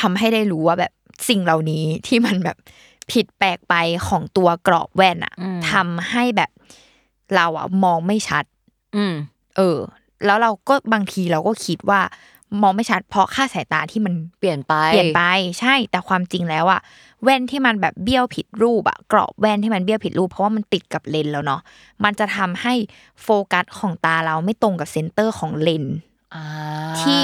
[0.00, 0.92] ทำให้ได้รู้ว่าแบบ
[1.28, 2.56] สิ่งเหล่านี้ที่มันแบบ
[3.12, 3.74] ผิดแปลกไป
[4.08, 6.50] ของตัวกรอบแว่นอะอืมทำให้แบบ
[7.34, 8.44] เราอะมองไม่ชัด
[8.96, 9.14] อืม
[9.56, 9.78] เออ
[10.26, 12.00] แล้วเราก็บางทีเราก็คิดว่า
[12.62, 15.22] มองไม่ชัดเพราะค่าสายตาที่มันเปลี่ยนไป เปลี่ยนไป
[15.60, 16.80] ใช่ แต่ความจริงแล้วอะ
[17.22, 21.60] แว่นที่มันแบบเบี้ยวผิดรูปอะกรอบแว่นที่มันเบี้ยวผิดรูป เพราะว่ามันติดกับเลนส์แล้วเนาะ
[22.04, 22.74] มันจะทำให้
[23.22, 25.96] โฟกัสของตาเราไม่ตรงกับ center ของเลนส์
[26.34, 26.44] อ่า
[27.00, 27.22] ที่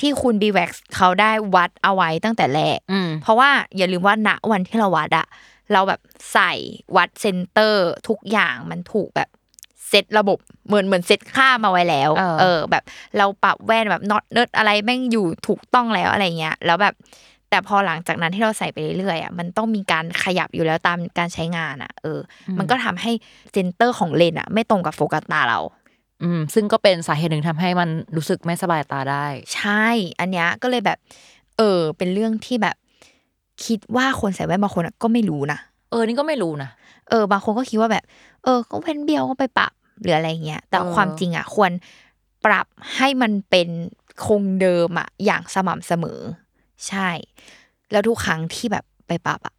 [0.00, 5.26] ที่คุณ BVAX เขาได้วัดเอาไว้ตั้งแต่แรกอืมเพราะว่าอย่าลืมว่าณวันที่เราวัดอะ
[5.72, 6.00] เราแบบ
[6.32, 6.52] ใส่
[6.96, 9.28] วัด center ทุกอย่างมันถูกแบบ
[9.92, 12.84] เซตระบบเหมือนเหมือนเซตค่ามาไว้แล้วเออเออ แบบ
[13.18, 16.94] เราปรับแว่นแบบน็อตเนิร์ดอะไรแม่งอยู่ถูกต้องแล้วอะไรเงี้ย แล้วแบบ
[17.50, 23.12] แต่พอหลังจากนั้นที่เราใส่ไปเรื่อยๆอะมันต้องมีการขยับอยู่แล้วตามการใช้งานอะ เอออมันก็ทำให้
[23.52, 25.60] center ของเลนส์อะ ไม่ตรงกับโฟกัสตาเรา
[26.22, 29.86] อืมซึ่งก็เป็นสาเหตุหนึ่งทำให้มันรู้สึกไม่สบายตาได้ ใช่
[30.20, 30.98] อันเนี้ยก็เลยแบบ
[31.58, 32.76] เออ เป็นเรื่องที่แบบ
[33.64, 35.58] คิดว่าคนใส่แว่นบางคนอะก็ไม่รู้นะ
[35.90, 36.70] เออนี่ก็ไม่รู้นะ
[37.10, 38.04] เออบางคนก็คิดว่าแบบ
[38.44, 41.72] เออ ก็แว่นเบี้ยวก็ไปปรับ หรืออะไรเงี้ยแต่เออความจริงอะควร
[42.44, 43.68] ปรับให้มันเป็น
[44.26, 46.20] คงเดิมอะอย่างสม่ำเสมอ
[46.88, 47.10] ใช่
[47.92, 49.54] แล้วทุกครั้งที่แบบไปปรับอะ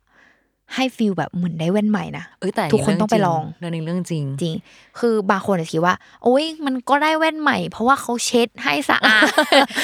[0.75, 4.55] ให้ฟีลแบบเหมือนได้แว่นใหม่นะเอ้ยแต่ทุกคนต้องไปลองเรื่องนี้เรื่องจริงจริง
[4.99, 9.23] คือบางคนอาจจะคิดว่า โอ้ยมันก็ได้แว่นใหม่ เพราะว่าเขาเช็ดให้สะอาด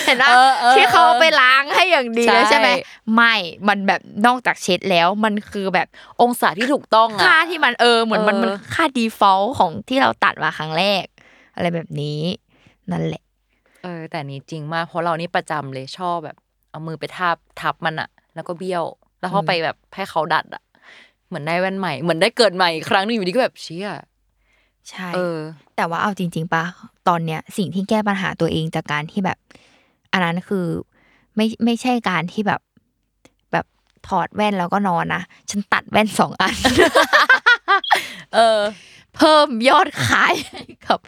[0.05, 2.69] เห็นปะเออเออที่เขาเอาไปล้างให้อย่างดีเลยใช่ใช่ไหม
[3.15, 3.35] ไม่
[3.67, 5.87] มันแบบนอกจากเช็ดแล้วมันคือแบบ
[6.21, 11.05] องศาที่ถูกต้องค่าอะที่มันเออเหมือนมันเออมันค่า default ของที่เราตัดมาครั้งแรก
[11.55, 12.19] อะไรแบบนี้
[12.91, 13.23] นั่นแหละ
[13.83, 16.37] เออ แต่นี้จริงมากเพราะเรานี่ประจำเลยชอบแบบ
[16.71, 18.85] เอามือไปทับทับมันอะแล้วก็เบี้ยว
[19.19, 20.63] แล้วพอไปแบบให้เขาดัดอะ
[21.29, 23.89] เหมือนได้แว่นใหม่เหมือนได้เกิดใหม่อีกครั้งหนึงอยู่ดีก็แบบเชี่ย
[24.89, 25.37] ใช่เออ
[25.75, 26.63] แต่ว่าเอาจริง ๆปะ
[27.07, 29.37] ตอนเนี้ย สิ่งที่แก้ปัญหาตัวเองจากการที่แบบ
[30.11, 30.65] อันนั้นคือ
[31.35, 32.61] ไม่ไม่ใช่การที่แบบ
[33.51, 33.65] แบบ
[34.07, 36.55] ถอดแว่นแล้วก็นอนนะฉันตัดแว่นสองอัน
[38.35, 38.59] เออ
[39.17, 40.99] เพิ่มยอดขายให้กับ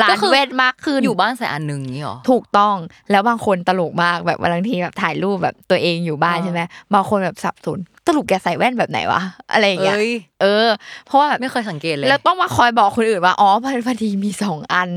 [0.00, 2.76] ร้าก็นคือแว่นมากขึ้นอยู่บ้านใส่อันหนึ่งนี้หรอถูกต้อง
[3.10, 6.60] แล้วบางคนตลกมากแบบบางทีแบบถ่ายรูปแบบตัวเองอยู่บ้านอ่าใช่ไหม
[6.94, 10.68] บางคนแบบสับสนตลกแกใส่แว่นแบบไหนวะอะไรอย่างเงี้ยเอ้ยเออ
[11.06, 14.90] เพราะว่าแบบไม่เคยสังเกตเลยแล้วต้องมาคอยบอกคนอื่นว่าอ๋อพอพอดีมีสองอัน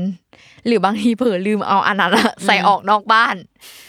[0.66, 3.36] หรือบางทีเผลอลืมเอาอันนั้นอะใส่ออกนอกบ้าน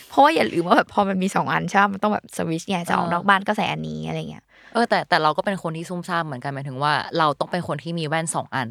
[0.10, 4.44] เพราะว่าอย่าลืมว่าแบบพอมันมีสองอันใช่ไหมมันต้องแบบสวิตช์ไงจะออกอ่านนอกบ้านก็ใส่อันนี้อะไรเงี้ย
[4.76, 8.68] เออแต่แต่เราก็เป็นคนที่ซุ่มซ่ามเหมือนกันหมายถึงว่า เราต้องเป็นคนที่มีแว่นสองอัน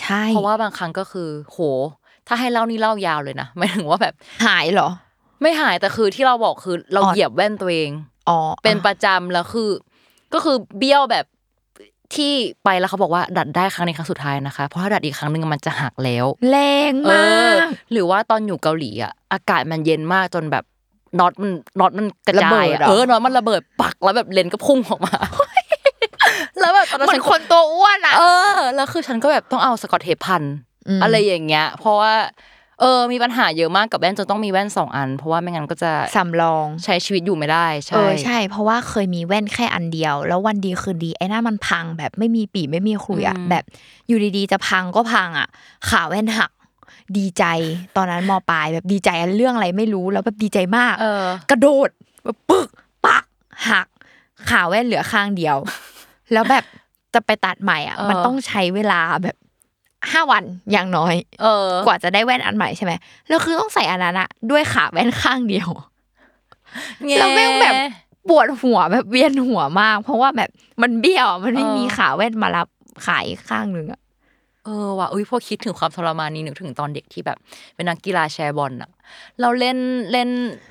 [0.00, 1.58] ใช่ เพราะว่าบางครั้งก็คือ โห
[2.28, 4.14] ถ้าให้เล่านี่เล่ายาวเลยนะหมายถึงว่าแบบ
[4.46, 4.88] หายเหรอ
[5.42, 7.90] ไม่หายแต่คือที่เราบอกคือเราอ๋อเหยียบแว่นตัวเอง
[8.28, 9.70] อ๋อเป็นประจำแล้วคือ
[10.34, 11.26] ก็คือเบี้ยวแบบ
[12.14, 12.32] ที่
[12.64, 16.56] ไปแล้วเขาบอกว่าดัดได้ครั้งนี้ครั้งสุดท้ายนะคะ เพราะถ้าดัดอีกครั้งหนึ่งมันจะหักแล้วแร
[16.90, 17.58] งเอมาอก
[17.92, 20.64] หรือว่าตอนอยู่เกาหลีอะอากาศมันเย็นมากจนแบบ
[21.20, 21.50] น็อตมัน
[21.80, 25.14] น็อตมันกระจายอะเออน็อตมันระเบิดปักแล้วแบบเลนก็พุ่งออกมา
[26.60, 28.22] แล้วแบบตอนนั้นเหมือฉันนคนตัวอ้วนอะเอ
[28.58, 30.42] อแล้วคือฉันก็แบบต้องเอาสกอตเทปพัน
[30.98, 32.14] มอะไรอย่างเงี้ย เพราะว่า
[32.80, 43.64] เออ มีปัญหาเยอะมากกับแว่นจนต้องมีแว่นสองอัน เพราะว่าไม่งั้นก็จะสำรองใช้ชีวิตอยู่ไม่ได้เอใช่อใช่ เพราะว่าเคยมีแว่นแค่อันเดียว แล้ววันดีคืนดีไอ้หน้ามันพังแบบไม่มีปีไม่มีขลุยอะแบบ
[44.08, 45.48] อยู่ดีๆจะพังก็พังอะ
[45.88, 46.50] ขาแว่นหัก
[47.18, 47.44] ดีใจ
[47.96, 51.90] ตอนนั้นมปลายแบบดีใจเรื่องอะไรไม่รู้แล้วแบบดีใจมากเออกระโดด
[52.24, 52.68] แบบปึก
[53.06, 53.24] ปัก
[53.68, 53.86] หัก
[54.50, 55.56] ขาแว่นเหลือข้างเดียว
[56.32, 56.64] แล้วแบบ
[57.14, 59.36] จะไปตัดใหม่อะเออมันต้องใช้เวลาแบบ
[60.10, 62.92] ห้าวันอย่างน้อย เออ กว่าจะได้แว่นอันใหม่ใช่ไหม
[63.28, 65.68] แล้วคือต้องใส่อันนั้นอะด้วยขาแว่นข้างเดียว
[67.18, 67.74] แล้วแม่งแบบ
[68.28, 70.50] ปวดหัวแบบเวียนหัวมาก เพราะว่าแบบ
[70.82, 72.68] มันเบี้ยวอะมันไม่เออมีขาแว่นมารับ
[73.06, 74.00] ขายอีกข้างหนึ่งอะ
[74.66, 77.38] เออว่ะอุ้ยพอคิดถึงความทรมานนี้นึกถึงตอนเด็กที่แบบ
[77.74, 78.90] เป็นนักกีฬาแชร์บอลอะ
[79.40, 79.78] เราเล่น
[80.12, 80.28] เล่น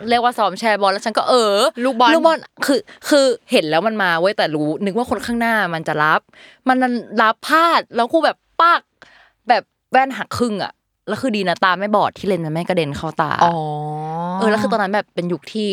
[0.10, 1.56] เรียกว่าซ้อมแชร์บอลแล้วฉันก็เออ
[1.86, 2.80] ลูกบอลลูกบอลคือ
[3.10, 6.22] คือเห็นแล้วมันมาเว้ยแต่รู้ นึกว่าคนข้างหน้ามันจะรับ
[6.68, 8.82] มันนั้นรับพลาดแล้วกูแบบปัก
[9.50, 10.72] แบบแว่นหักครึ่งอะ
[11.08, 13.56] แล้วคือดีนะตาไม่บอดที่เลนส์มันไม่กระเด็นเข้าตาอ๋อ
[14.40, 15.70] เออแล้วคือตอนนั้นแบบเป็นยุคที่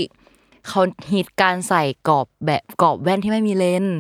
[0.68, 0.80] เขา
[1.12, 3.96] ฮิตการใส่กรอบแบบกรอบแว่นที่ไม่มีเลนส์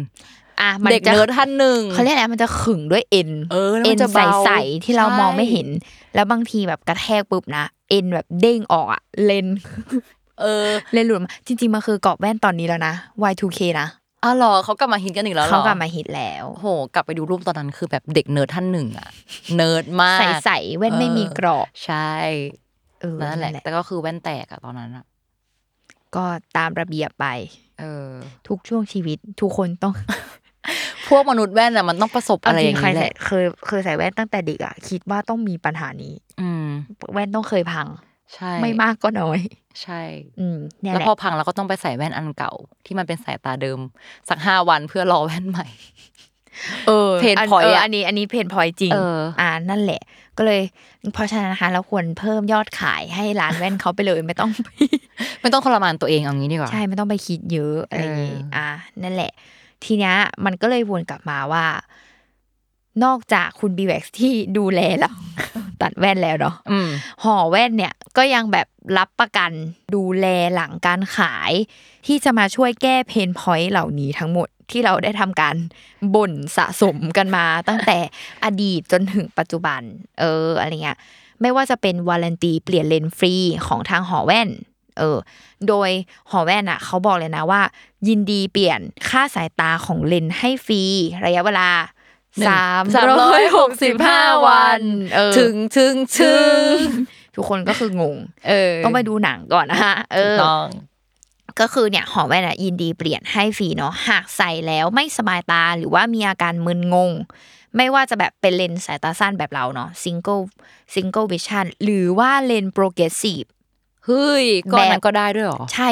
[0.62, 5.68] อะมันเด็กจะเนิร์ดท่านหนึ่งเขาเรียกอะไรมันจะขึงด้วยเอ็นเออแล้วเอ็นมันจะใสๆเบาๆที่เราใช่มองไม่เห็น
[6.14, 9.46] แล้วบางทีแบบกระแทกปุ๊บนะเอ็นแบบเด้งออกอะเลนส์
[10.40, 12.94] เออเลนส์หลุดมาจริง ๆมันคือกรอบแว่นตอนนี้แล้วนะ
[13.30, 13.88] Y2K นะ
[14.24, 19.08] อ้าวเหรอเขากลับมาฮิตกันอีกแล้วหรอเขากลับมาฮิตแล้วโอ้โหกลับไปดูรูปตอนนั้นคือแบบเด็กเนิร์ดท่านหนึ่งอะ
[19.56, 22.10] เนิร์ดมากใสๆแว่นไม่มีกรอบใช่
[23.00, 25.04] เออนั่นแหละ แต่ก็คือแว่นแตกอะตอนนั้นอะ
[26.14, 26.24] ก็
[26.56, 27.26] ตามระเบียบไป
[27.80, 28.08] เออ
[28.48, 29.94] ทุกช่วงชีวิตทุกคนต้อง
[30.30, 30.31] พ
[31.16, 36.66] วกมนุษย์แว่นอะมันต้องประสบอะไรอย่างเจรินี้ใคแหใส่ละเคยเคยใส่แว่นตั้งแต่เด็กอะคิดว่าต้องมีปัญหานี้ อืม
[37.12, 37.86] แว่นต้องเคยพัง
[38.34, 39.38] ใช่ไม่มากก็น้อย
[39.82, 40.00] ใช่
[40.40, 42.52] อืมเนี่ยแล้วแหละพอพังเราก็ต้องไปใส่แว่นอันเก่า
[42.86, 43.78] ที่มันเป็นสายตาเดิม
[44.28, 45.66] สักห้าวันเพื่อรอแว่นใหม่
[46.86, 50.02] เออเพนอั point เอออะอันนี้ อันนี้เพนพอยจริงเอออ่านั่นแหละ
[50.38, 50.62] ก็เลย
[51.14, 54.50] เพราะฉะนั้นนะคะ เราควรเพิ่มยอดขายให้ร้านแว่นเขาไปเลยไม่ต้อง
[55.42, 58.66] ไม่ต้องทรมานตัวเองเอางี้ดีกว่าใช่ไม่ต้องไปคิดเยอะอะไรอย่างงี้เอออ่อ่า
[59.02, 59.32] นั่นแหละ
[59.84, 61.64] ทีเนี้ยมันก็เลยวนกลับมาว่า
[63.04, 65.12] นอกจากคุณบีแว็กที่ดูแลเรา
[65.82, 66.88] ตัดแว่นแล้วเนาะอืม
[67.24, 68.66] ห่อแว่นเนี่ยก็ยังแบบ
[68.98, 69.50] รับประกัน
[69.94, 71.52] ดูแลหลังการขาย
[72.06, 75.56] ที่จะมาช่วยแก้เพนพอยต์เหล่านี้ทั้งหมดที่เราได้ทำการ
[76.14, 77.98] บ่นสะสมกันมา ตั้งแต่
[78.44, 79.80] อดีตจนถึงปัจจุบัน
[80.20, 80.98] เอออะไรเงี้ย
[81.40, 83.34] ไม่ว่าจะเป็นวารันตีเปลี่ยนเลนส์ฟรี
[83.66, 84.48] ของทางหอแว่น
[84.98, 85.18] เออ
[85.68, 85.90] โดย
[86.30, 87.62] หอแว่นอะเขาบอกเลยนะว่า
[88.08, 90.82] ยินดีเปลี่ยนค่าสายตาของเลนส์ให้ฟรี
[91.26, 91.68] ระยะเวลา
[92.38, 94.80] หนึ่งสามร้อยหกสิบห้าวัน
[95.14, 96.34] เออถึงถึงถึ
[96.72, 96.76] ง
[97.36, 98.16] ทุกคนก็คืองง
[98.48, 100.66] เออต้องไปดูหนังก่อนนะฮะเออถูกต้อง
[101.60, 107.12] ก็คือเนี่ยหอแว่นอะยินดีเปลี่ยนให้ฟรีเนาะหากใส่แล้วไม่สบายตาหรือว่ามีอาการมึนงง
[107.76, 110.42] ไม่ว่าจะแบบเป็นเลนส์สายตาสั้นแบบเราเนาะ single
[110.94, 113.48] single vision หรือว่าเลนส์ progressive
[114.06, 115.90] เฮ้ยอันนั้นก็ได้ด้วยเหรอ ใช่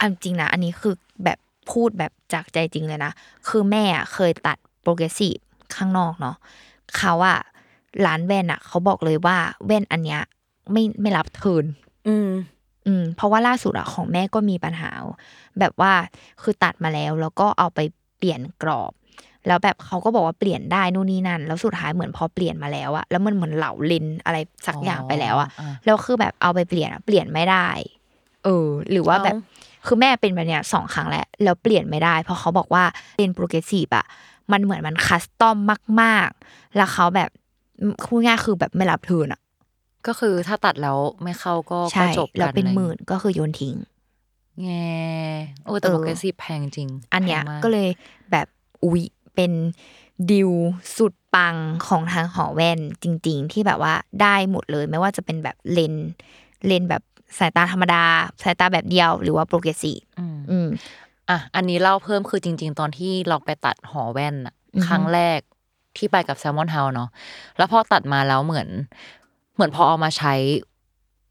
[0.00, 1.38] อันจริงนะอันนี้คือแบบ
[1.70, 3.12] พูดแบบจากใจจริงเลยนะ
[3.48, 5.38] คือแม่อะเคยตัด progressive
[5.74, 6.36] ข้างนอกเนาะ
[6.96, 7.38] เขาอะ
[8.06, 9.36] ร้านแว่นอะเขาบอกเลยว่า
[9.66, 10.20] แว่นอันเนี้ย
[10.72, 11.64] ไม่ไม่รับเทิร์น
[12.08, 12.30] อืม
[12.86, 14.90] อืม เพราะว่าล่าสุดอะของแม่ก็มีปัญหา
[15.58, 15.92] แบบว่า
[16.42, 17.80] คือตัดมาแล้ว แล้วก็เอาไป
[18.18, 18.92] เปลี่ยนกรอบ
[19.46, 27.68] แล้วแบบเขาก็บอกว่าเปลี่ยนได้นู่นนี่นั่น แล้วสุดท้ายเหมือนพอเปลี่ยนมาแล้วอะแล้วมันเหมือนเหลาเลนอะไรสักอย่างไปแล้วอะอ๋ออะแล้วคือแบบเอาไปเปลี่ยนอะเปลี่ยนไม่ได้
[28.44, 32.84] เออ หรือว่าแบบเอ้าคือแม่เป็นแบบเนี้ยสองครั้งแล้วแล้วเปลี่ยนไม่ได้ เพราะเขาบอกว่า
[33.16, 34.06] เป็น progressive อะ
[34.52, 35.56] มันเหมือนมัน custom
[36.02, 37.30] มาก ๆ แล้วเขาแบบ
[38.04, 39.40] พูดง่ายๆคือแบบไม่รับ return อะ
[40.06, 43.76] ก็คือถ้าตัดแล้วไม่เข้าก็ใช่ก็จบกันแล้วเป็นอะไรหมื่นก็คือโยนทิ้ง
[44.62, 44.90] แง่
[45.64, 47.88] โอ้แต่เออ progressive แพงจริง อันเนี้ยแพงมากก็เลย
[48.32, 48.46] แบบ
[48.84, 49.02] อุ๊ย
[49.34, 49.52] เป็น
[50.30, 50.50] ดิว
[50.96, 56.08] สุดปังของทางหอแว่นจริง ๆ ที่แบบว่าได้หมดเลยไม่ว่าจะเป็นแบบเลนส์
[56.66, 57.02] เลนส์แบบ
[57.38, 58.04] สายตาธรรมดา
[58.42, 60.68] สายตาแบบเดียวหรือว่าโปรเกรสซีฟอืมอืม
[61.30, 65.38] อะอันนี้เล่าเพิ่มคือจริง ๆ ตอนที่เราไปตัดหอแว่นอะอือฮึครั้งแรก
[65.96, 67.08] ที่ไปกับแซลมอนเฮาเนาะ
[67.58, 68.68] แล้วพอตัดมาแล้วเหมือน
[69.54, 70.34] เหมือนพอเอามาใช้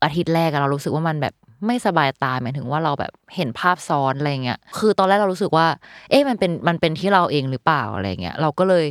[0.04, 1.34] อาทิตย์แรกอะเรารู้สึกว่ามันแบบ
[1.66, 5.68] ไม่สบายตาหมายถึงว่าเราแบบเห็นภาพซ้อนอะไรเงี้ยคือตอนแรกเรารู้สึกว่า
[6.10, 8.86] เอ๊ะมันเป็นมันเป็นที่เราเองหรือเปล่าอะไรเงี้ยเราก็เลย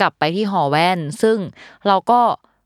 [0.00, 1.36] กลับไปที่หอแว่น ซึ่ง
[1.88, 2.20] เราก็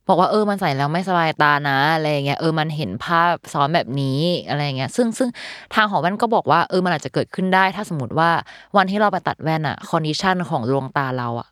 [0.08, 5.28] บอกว่าเออมันใส่แล้วไม่สบายตานะอะไรเงี้ยเออมันเห็นภาพซ้อนแบบนี้อะไรเงี้ยซึ่งซึ่ง
[5.74, 8.30] ทางหอแว่นก็บอกว่าเออมันอาจจะเกิดขึ้นได้ ถ้าสมมติว่า
[8.76, 11.48] วันที่เราไปตัดแว่นอะ condition ของดวงตาเราอะ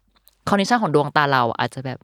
[0.48, 1.98] condition ของดวงตาเราอะอาจจะแบบ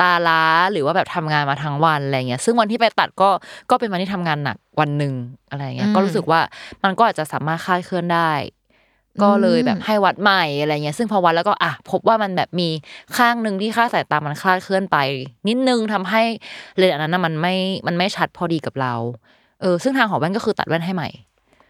[0.00, 3.30] ตาล้าหรือว่าแบบทำงานมาทั้งวันอะไรเงี้ยซึ่งวันที่ไปตัดก็
[3.70, 5.14] ก็เป็นวันที่ทำงานหนักวันหนึ่ง
[5.50, 6.40] อะไรเงี้ยอืมก็รู้สึกว่า
[6.84, 8.32] มันก็อาจจะสามารถคลาดเคลื่อนได้
[9.22, 12.68] ก็เลยแบบให้วัดใหม่อะไรเงี้ยซึ่งพอวัดแล้วก็อะพบว่ามันแบบมี
[13.16, 14.96] ข้างหนึ่งที่ค่าสายตามันคลาดเคลื่อนไป
[15.48, 16.22] นิดนึงทำให้
[16.76, 17.54] เลนส์อันนั้นน่ะมันไม่
[17.86, 18.94] มันไม่ชัดพอดีกับเรา
[19.62, 21.08] เออซึ่งทางหอแว่นก็คือตัดแว่นให้ใหม่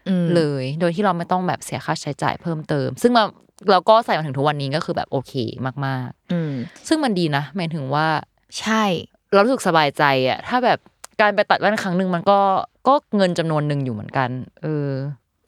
[0.09, 3.23] อืมเลย โดยที่เราไม่ต้องแบบเสียค่าใช้จ่ายเพิ่มเติม ซึ่งมา
[3.71, 5.33] เราก็ใส่มาถึงทุกวันนี้ก็คือแบบโอเค
[5.85, 8.07] มากอืมๆซึ่งมันดีนะหมายถึงว่า
[8.59, 8.83] ใช่
[9.33, 10.79] เรารู้สึกสบายใจอะถ้าแบบ
[11.21, 12.39] การไปตัดแว่นครั้งหนึ่งมันก็
[12.87, 14.29] ก็เงินจำนวนหนึ่งอยู่เหมือนกัน
[14.63, 14.89] เออ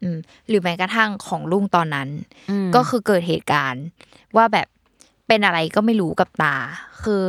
[0.03, 0.17] อืม
[0.47, 2.09] หรือแม้กระทั่งของลุงตอนนั้น
[2.49, 3.85] อืมก็คือเกิดเหตุการณ์
[4.35, 4.67] ว่าแบบ
[5.27, 6.55] เป็นอะไรก็ไม่รู้กับตา
[7.03, 7.23] คือ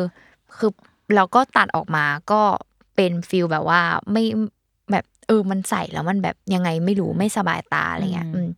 [0.56, 0.70] คือ
[1.16, 2.42] เราก็ตัดออกมาก็
[2.96, 3.80] เป็นฟิลแบบว่า
[4.12, 4.24] ไม่
[4.92, 8.48] แบบเออมันใส่แล้วมันแบบยังไงไม่รู้ไม่สบายตาอะไรเงี้ยอืมอืม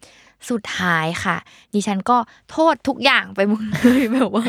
[0.50, 1.36] สุดท้ายค่ะ
[1.74, 2.16] ดิฉันก็
[2.50, 4.46] โทษทุกอย่างไปหมดเลยแบบว่า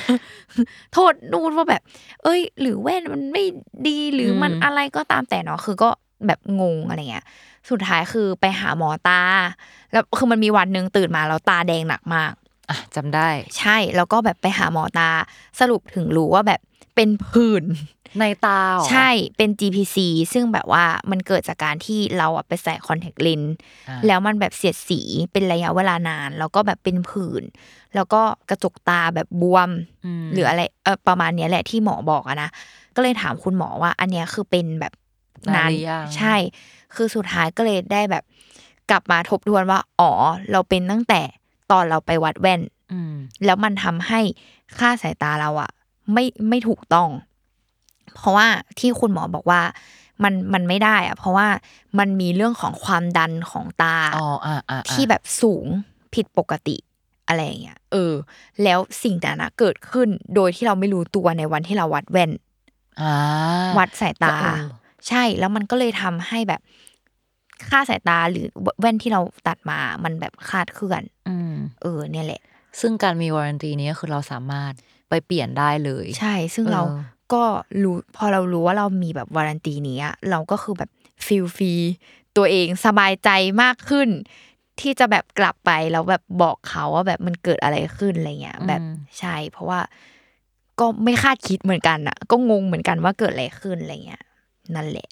[0.94, 1.82] โทษนู่นว่าแบบ
[2.24, 3.44] เอ้ย หรือแว่นมันไม่
[3.88, 5.90] ดีหรือมันอืมอะไรก็ตามแต่เนาะคือก็
[6.28, 7.26] แบบงงอะไรเงี้ย
[7.70, 9.22] สุดท้ายคือไปหาหมอตา
[9.92, 12.34] แล้วคือมันมีวันหนึ่งตื่นมาแล้วตาแดงหนักมาก
[12.70, 15.10] อะจำได้ ใช่แล้วก็แบบไปหาหมอตา
[15.60, 16.62] สรุปถึงรู้ว่าแบบ
[16.96, 17.64] เป็นผื่น
[18.20, 19.98] ในตาเหรอใช่เป็น GPC
[20.34, 23.56] ซึ่งแบบว่ามันเกิดจากการที่เราอะไปใส่คอนแทคเลนส์
[23.90, 27.44] อะแล้วมันแบบเสียดสีเป็นระยะเวลานาน แล้วก็แบบเป็นผื่น
[27.96, 29.70] แล้วก็กระจกตาแบบบวม
[30.22, 32.50] มหรืออะไรเออประมาณเนี้ยแหละที่หมอบอกอะนะ
[32.96, 34.94] ก็เลยถามคุณหมอว่า อันเนี้ยคือเป็นแบบ
[35.48, 36.36] นานนานหรือยังใช่
[36.96, 38.24] คือสุดท้ายก็เลยได้แบบ
[38.90, 40.12] กลับมาทบทวนว่าอ๋อ
[40.52, 41.22] เราเป็นตั้งแต่
[41.72, 43.14] ตอนเราไปวัดแว่นอืม
[43.46, 44.20] แล้วมันทำให้
[44.78, 45.72] ค่าสายตาเราอะ
[46.14, 47.10] ไม่ไม่ถูกต้อง
[48.18, 48.48] เพราะว่า
[48.80, 49.62] ที่คุณหมอบอกว่า
[50.24, 51.48] มันมันไม่ได้อะเพราะว่า
[52.00, 55.66] มันมีเรื่องของความดันของตาอ๋ออะอะอะที่แบบสูง
[56.14, 56.76] ผิดปกติ
[57.28, 58.14] อะไรอย่างเงี้ยเออ
[58.64, 62.32] แล้วสิ่งนั้นนะเกิดขึ้นโดยที่เราไม่รู้ตัวในวันที่เราวัดแว่น
[63.02, 63.14] อ่า
[63.78, 64.68] วัดสายตาก็เออ
[65.08, 66.62] ใช่แล้วมันก็เลยทำให้แบบ
[67.70, 68.46] ค่าสายตาหรือ
[68.80, 72.42] แว่นที่เราตัดมา มันแบบคลาดเคลื่อนอืมเออ เนี่ยแหละ
[72.80, 74.74] ซึ่งการมีวารันตีนี้ก็คือเราสามารถ
[75.10, 77.00] ไปเปลี่ยนได้เลย ใช่ ซึ่งเราเออ
[77.34, 77.44] ก็
[77.84, 80.90] รู้พอเรารู้ว่าเรามีแบบวารันตีนี้อะเราก็คือแบบ
[81.26, 81.74] ฟิลฟรี
[82.38, 83.30] ตัวเองสบายใจ
[83.62, 84.10] มากขึ้น
[84.80, 88.82] ที่จะแบบกลับไปแล้วแบบบอกเขาว่าแบบมันเกิดอะไรขึ้นอะไรเงี้ยแบบ
[89.20, 89.80] ใช่ เพราะว่า
[90.80, 94.24] ก็ไม่คาดคิดเหมือนกันอะก็งงเหมือนกันว่าเกิดอะไรขึ้นอะไรเงี้ย
[94.76, 95.08] นั่นแหละ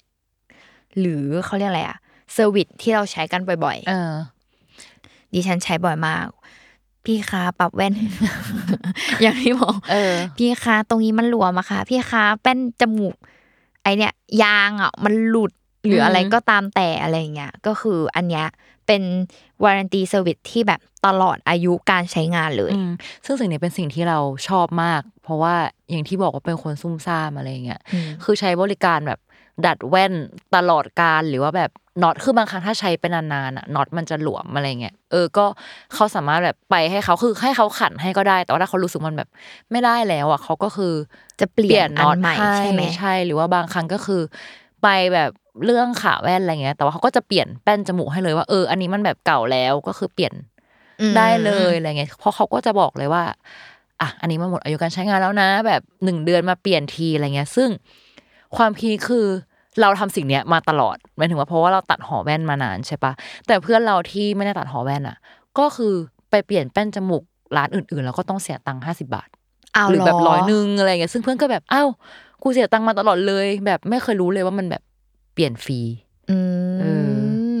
[0.98, 1.98] หรือเขาเรียกอะไรอะ
[2.32, 6.26] เซอร์วิสที่เราใช้กันบ่อยเออๆดิฉันใช้บ่อยมาก
[7.04, 7.94] พี่คะปรับแว่น
[9.22, 13.16] อย่างที่บอกเออ พี่คะตรงนี้มันหลวมอะค่ะ พี่คะแป้นจมูก
[13.82, 14.12] ไอเนี้ย
[14.42, 15.52] ยางอะมันหลุด
[15.86, 18.46] หรืออะไรอืมก็ตามแต่อะไรเงี้ยก็คืออันเนี้ย
[18.86, 19.02] เป็น
[19.62, 22.90] วารั service ที่แบบตลอดอายุการใช้งานเลยอืม
[23.24, 25.54] ซึ่งสิ่งนี้เป็นสิ่งที่เราชอบมาก เพราะว่า
[25.90, 29.20] อย่างที่บอกว่าเป็นคนซุ่มซ่ามอะไรเงี้ยอืมคือใช้บริการแบบ
[29.66, 30.14] ดัดแว่น
[30.54, 31.70] ตลอดการหรือว่าแบบ
[32.02, 35.44] น็อตคือบางครั้งถ้าใช้ไปนานๆอะน็อตมันจะหลวมอะไรเงี้ยเออก็
[35.94, 39.28] เขาสามารถแบบไปให้เขาคือให้เขาขันให้ก็ได้ แต่ว่าถ้าเขารู้สึกมันแบบ
[39.70, 40.92] ไม่ได้แล้วอะเขาก็คือ
[41.40, 44.22] จะเปลี่ยนอัน็อตนใหม่ใช่ไหมใช่ หรือว่าบางครั้งก็คือ
[44.82, 45.30] ไปแบบ
[45.64, 50.34] เรื่องขาแว่นอะไรเงี้ย แต่ว่าเขาก็จะเปลี่ยนแป้นจมูกให้เลยว่าเอออันนี้มันแบบเก่าแล้วก็คือเปลี่ยน
[51.00, 53.22] อืมได้เลยอะไรเงี้ยเพราะเขาก็จะบอกเลยว่า
[54.00, 57.68] อะอันนี้มันหมดอายุการใช้งานแล้วนะ แบบหนึ่งเดือนมาเปลี่ยนทีอะไรเงี้ย ซึ่ง
[58.56, 59.26] ความพีคคือ
[59.80, 63.12] เราทำสิ่งเนี้ยมาตลอดหมายถึงว่าเพราะว่าเราตัดหอแว่นมานานใช่ปะ
[63.46, 65.16] แต่เพื่อนเราที่ไม่ได้ตัดหอแว่นอะ
[65.58, 65.94] ก็คือ
[66.30, 67.22] ไปเปลี่ยนแป้นจมูก
[67.56, 69.28] ร้านอื่นๆ แล้วก็ต้องเสียตังค์ห้าสิบาท
[69.74, 71.88] เอาหรือแบบเหร้อยหนึ่งอะไรเงี้ยซึ่งเพื่อนก็แบบอ้าว
[72.42, 74.82] กูเสียตังค์มาตลอดเลย แบบไม่เคยรู้เลยว่ามันแบบ
[75.34, 75.80] เปลี่ยนฟรี
[76.30, 76.38] อื
[76.80, 76.84] เอ
[77.58, 77.60] ม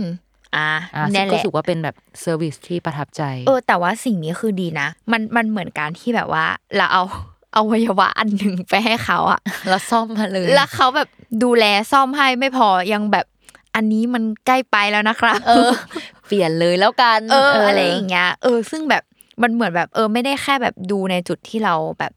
[0.56, 6.44] อะอะซึ่นี่งแหก็ละรู้สึกว่าเป็นแบบเซอร์วิสที่ประทับใจ เออ แต่ว่าสิ่งนี้คือดีนะ มันมันเหมือนการที่แบบว่า
[6.76, 11.08] เราเอาเอาวัยวะอันหนึ่งไปให้เขาอะแล้วซ่อมมาเลย แล้วเขาแบบ
[11.44, 13.26] ดูแลซ่อมให้ไม่พอยังแบบ
[13.74, 15.70] อันนี้มันใกล้ไปแล้วนะครับเออ
[16.26, 19.02] เปลี่ยนเลยแล้วกันเอออะไรอย่างเงี้ยเออ ซึ่งแบบ
[19.42, 22.12] มันเหมือนแบบ เออ ไม่ได้แค่แบบดูในจุดที่เราแบบ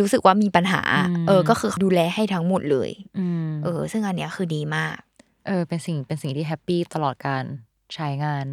[0.00, 0.82] รู้สึกว่ามีปัญหา
[1.28, 4.96] เออ ก็คือดูแลให้ทั้งหมดเลยอืมเออ ซึ่งอันเนี้ยคือดีมาก
[5.46, 7.44] เออ เป็นสิ่งเป็นสิ่งที่แฮปปี้ตลอดการ
[7.94, 8.46] ใช้งาน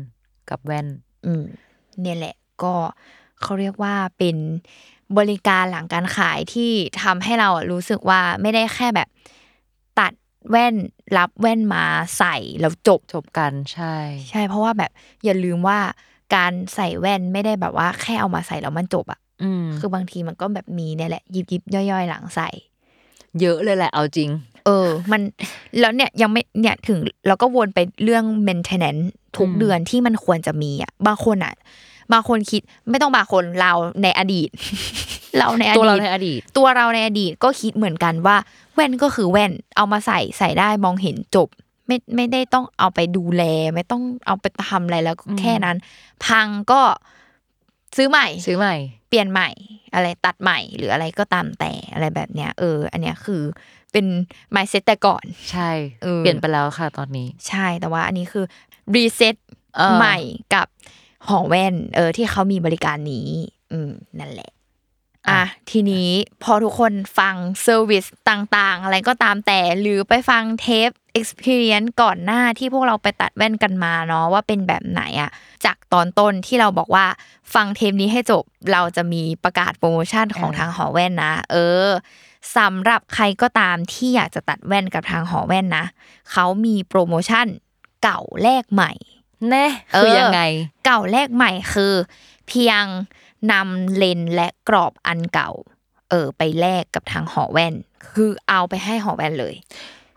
[0.49, 0.87] กับแว่น
[1.25, 1.43] อืม
[2.01, 2.73] เนี่ยแหละ ก็
[3.41, 4.37] เขาเรียกว่าเป็น
[5.17, 6.71] บริการหลังการขายที่
[7.03, 9.07] ทำให้เราอะรู้สึกว่าไม่ได้แค่แบบ
[9.99, 10.13] ตัด
[10.49, 10.75] แว่น
[11.17, 11.83] รับแว่นมา
[12.17, 13.95] ใส่แล้วจบจบกันใช่
[14.29, 14.91] ใช่ เพราะว่าแบบ
[15.23, 15.79] อย่าลืมว่า
[16.35, 22.49] การใส่แว่นไม่ได้แบบว่าแค่เอามาใส่แล้วมันจบอะอืมคือบางทีมันก็แบบมีเนี่ยแหละยิบยิบย่อยๆ หลังใส่
[23.41, 24.29] เยอะเลยแหละเอาจริง
[24.65, 25.21] เออ มัน
[25.79, 29.03] แล้วเนี่ยยังไม่เนี่ยถึงเราก็วนไปเรื่อง maintenance
[29.37, 31.53] ทุกอืมเดือนที่มันควรจะมีอะบางคนอะ
[32.13, 34.49] บางคนคิดไม่ต้องบางคนเราในอดีต
[35.37, 38.37] เราในอดีตตัวเราในอดีต ตัวเราในอดีตก็คิดเหมือนกันว่า
[38.73, 41.47] แว่นก็คือแว่นเอามาใส่ใส่ได้มองเห็นจบ
[41.87, 43.43] ไม่ไม่ได้ต้องเอาไปดูแล
[43.75, 45.77] ไม่ต้องเอาไปทำอะไรแล้วก็อืมแค่นั้น
[46.25, 46.81] พังก็
[47.97, 48.75] ซื้อใหม่ ซื้อใหม่
[49.09, 49.49] เปลี่ยนใหม่
[49.93, 53.41] อะไรตัดใหม่หรืออะไรก็ตามแต่อะไรแบบเนี้ย เออ อันเนี้ยคือ
[53.91, 54.05] เป็น
[54.55, 55.69] mindset แต่ก่อน ใช่
[56.03, 58.45] เออเปลี่ยนไปแล้วค่ะตอนนี้ ใช่แต่ว่าอันนี้คือ
[58.95, 59.35] reset
[59.75, 60.17] เออใหม่
[60.53, 60.67] กับ
[61.29, 63.29] หอแว่น เออ ที่เขามีบริการนี้
[63.71, 64.51] อืม นั่นแหละ
[65.29, 66.09] อะ ทีนี้
[66.43, 75.31] พอทุกคนฟังเซอร์วิสต่างๆ อะไรก็ตามแต่ หรือไปฟังเทป experience ก่อนหน้าที่พวกเราไปตัดแว่นกันมาเนาะว่าเป็นแบบไหนอะ
[75.65, 77.05] จากตอนต้นที่เราบอกว่า
[77.53, 81.87] ฟังเทปนี้ให้จบเราจะมีประกาศโปรโมชั่นของทางหอแว่นนะ เออ
[82.57, 85.85] สำหรับใครก็ตามที่อยากจะตัดแว่นกับทางหอแว่นนะ
[86.31, 87.47] เขามีโปรโมชั่น
[88.03, 88.91] เก่าแลกใหม่
[89.49, 90.41] แน่เออคือยังไง
[90.85, 91.93] เก่าแลกใหม่คือ
[92.47, 92.83] เพียง
[93.51, 95.51] นำเลนส์และกรอบอันเก่า
[96.09, 97.73] เออ ไปแลกกับทางหอแว่น
[98.11, 99.55] คือเอาไปให้หอแว่นเลย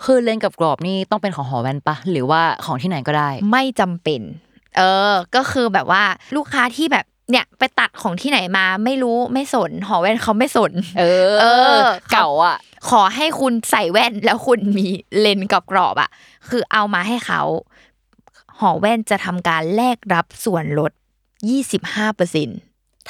[0.05, 4.21] คือเลนส์กับกรอบนี่ต้องเป็นของหอแว่นปะหรือว่าของที่ไหนก็ได้ ไม่จำเป็น
[4.77, 6.05] เออ ก็คือแบบว่า
[6.37, 11.45] ลูกค้าที่แบบเนี่ยไปตัดของที่ไหนมาไม่รู้ไม่สน หอแว่นเขาไม่สน เออ เอ
[11.81, 12.57] อ เก่าอะ
[12.89, 14.87] ขอให้คุณใส่แว่นแล้วคุณมี
[15.21, 16.11] เลนส์กับกรอบอะ
[16.49, 17.43] คือเอามาให้เขา
[18.61, 20.93] หอแว่นจะทำการแลกรับส่วนลด
[21.55, 22.49] 25เปอร์เซ็น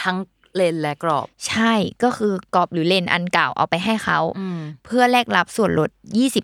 [0.01, 0.17] ทั้ง
[0.55, 5.91] เลนส์และกรอบ ใช่ก็คือกรอบหรือเลนส์อันเก่าเอาไปให้เขาอืมเพื่อแลกรับส่วนลด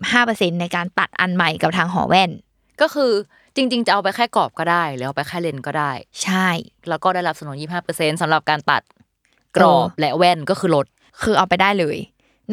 [0.03, 2.31] 25%ในการตัดอันใหม่กับทางหอแว่น
[2.81, 3.11] ก็คือ
[3.55, 5.91] จริง ๆ จะเอาไปแค่กรอบก็ได้ หรือเอาไปแค่เลนส์ก็ได้
[6.23, 6.47] ใช่
[6.89, 7.57] แล้วก็ได้รับส่วนลด
[7.89, 8.81] 25%สำหรับการตัด
[9.57, 10.85] กรอบและแว่นก็คือลด
[11.21, 11.97] คือเอาไปได้เลย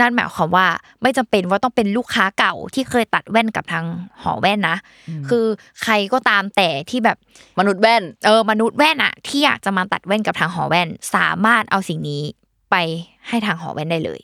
[0.01, 0.67] นั่นหมายความว่า
[1.03, 3.85] ไม่จำเป็นว่าต้องเป็นลูกค้าเก่าที่เคยตัดแว่นกับทาง
[4.23, 4.77] หอแว่นนะ
[5.29, 5.45] คือ
[5.83, 7.17] ใครก็ตามแต่ที่แบบ
[7.59, 12.23] มนุษย์แว่น เออมนุษย์แว่นอะที่อยากจะมาตัดแว่นกับทางหอแว่น สามารถเอาสิ่งนี้
[12.71, 12.77] ไป
[13.29, 14.21] ให้ทางหอแว่นได้เลย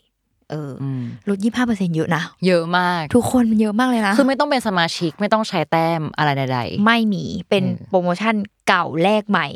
[0.51, 8.35] เอออมลด25%เยอะนะเยอะมาก ทุกคนมันเยอะมากเลยนะคือไม่ต้องเป็นสมาชิกไม่ต้องใช้แต้มอะไรใดไม่มีเป็นเออโปรโมชั่น
[8.69, 9.47] เก่าแลกใหม่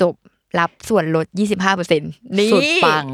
[0.00, 0.14] จบ
[0.58, 3.06] รับส่วนลด 25%นี่ๆสุดปัง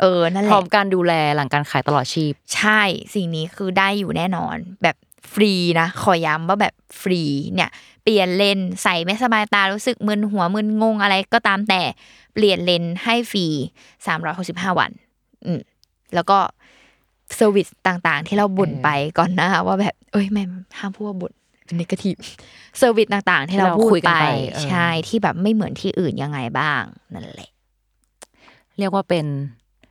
[0.00, 2.82] เออนั่นแหละพร้อมการดูแลหลังการขายตลอดชีพ ใช่
[3.14, 4.96] สิ่งนี้คือได้อยู่แน่นอน แบบ
[5.32, 7.22] ฟรีนะขอย้ำว่าแบบฟรี
[7.54, 7.70] เนี่ย
[8.02, 11.82] เปลี่ยนเลนส์ใส่ไม่สบายตารู้สึกมึนหัวมึนงงอะไรก็ตามแต่
[12.34, 13.46] เปลี่ยนเลนส์ให้ฟรี
[14.12, 14.90] 365วัน
[15.44, 15.60] อืม
[16.14, 16.38] แล้วก็
[17.36, 20.42] service ต่างๆ ที่เราบ่นไปก่อนหน้าว่าแบบ เอ้ยแม่
[20.78, 21.32] ห้ามพูดว่าบ่น
[21.64, 22.16] เป็น negative
[22.78, 26.82] service ต่างๆ ที่เราที่เราพูดคุยกันไปไปเออใช่ที่แบบไม่เหมือนที่อื่นยังไงบ้าง
[27.12, 27.50] นั่นแหละ
[28.78, 29.26] เรียกว่าเป็น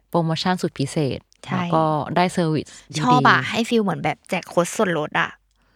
[0.10, 1.84] โปรโมชั่นสุดพิเศษใช่แล้วก็
[2.16, 5.30] ได้ service ดีๆชอบอะให้ feel เหมือนแบบแจกโค้ดส่วนลดอะ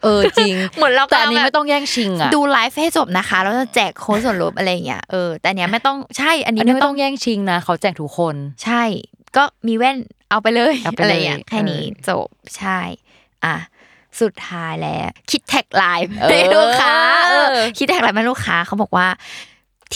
[0.04, 8.84] เออจริงเหมือนเราแต่อันนี้กำลังแบบไม่ต้องแย่งชิงอะดูไลฟ์ให้จบนะคะแล้วจะแจกโค้ดส่วนลดอะไรอย่างเงี้ยเออแต่อันเนี้ยไม่ต้องใช่ อันอันี้นนี้ไม่ไม่ต้องแย่งชิงนะเขาแจกทุกคน ใช่
[9.38, 9.98] ก็มีแว่น
[10.30, 12.28] เอาไปเลยเอาไปอะไรเลยอย่างเงี้ยแค่นี้เออจบ
[12.58, 12.80] ใช่
[13.46, 13.56] อะ
[14.22, 16.96] สุดท้ายแล้ว คิด tagline เออให้ลูกค้า
[17.28, 19.08] เออคิด tagline ให้ลูกค้าเขาบอกว่า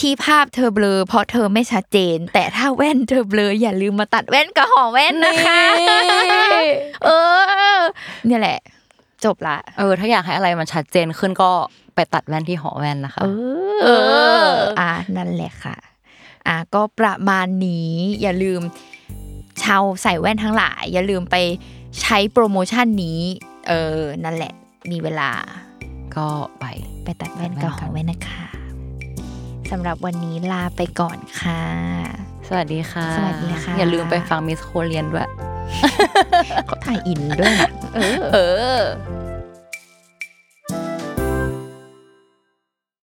[0.08, 5.60] ี่ภาพเธอเบลอเพราะเธอไม่ชัดเจน แต่ถ้าแว่นเธอเบลออย่าลืมมาตัดแว่นกับหอแว่นนะคะ
[7.04, 7.10] เอ
[7.78, 7.80] อ
[8.26, 8.58] เนี่ยแหละ
[9.24, 11.50] จบละ เออ ถ้าอยากให้อะไรมันชัดเจนขึ้นก็
[11.94, 13.22] ไปตัดแว่นที่หอแว่นนะคะ
[13.82, 13.88] เอ
[14.44, 14.48] อ
[14.80, 15.76] อะนั่นแหละค่ะ
[16.46, 17.92] อะก็ประมาณนี้
[18.22, 18.60] อย่าลืม
[19.62, 21.36] ชาวใส่แว่นทั้งหลาย อย่าลืมไป
[22.00, 23.20] ใช้โปรโมชั่นนี้
[23.68, 24.52] เออ นั่นแหละ
[24.90, 25.30] มีเวลา
[26.16, 26.26] ก็
[26.60, 26.64] ไป
[27.04, 28.57] ไปตัดแว่นตัดแว่นกับของกันแว่นนะคะ
[29.70, 31.62] สำหรับวันนี้ลาไปก่อนค่ะ
[32.48, 35.28] สวัสดีค่ะ สวัสดีค่ะ อย่าลืมไปฟังมิสโคเรียนด้วย
[36.66, 38.38] เขาถ่ายอินด้วยนะเออเอ
[38.78, 38.82] อ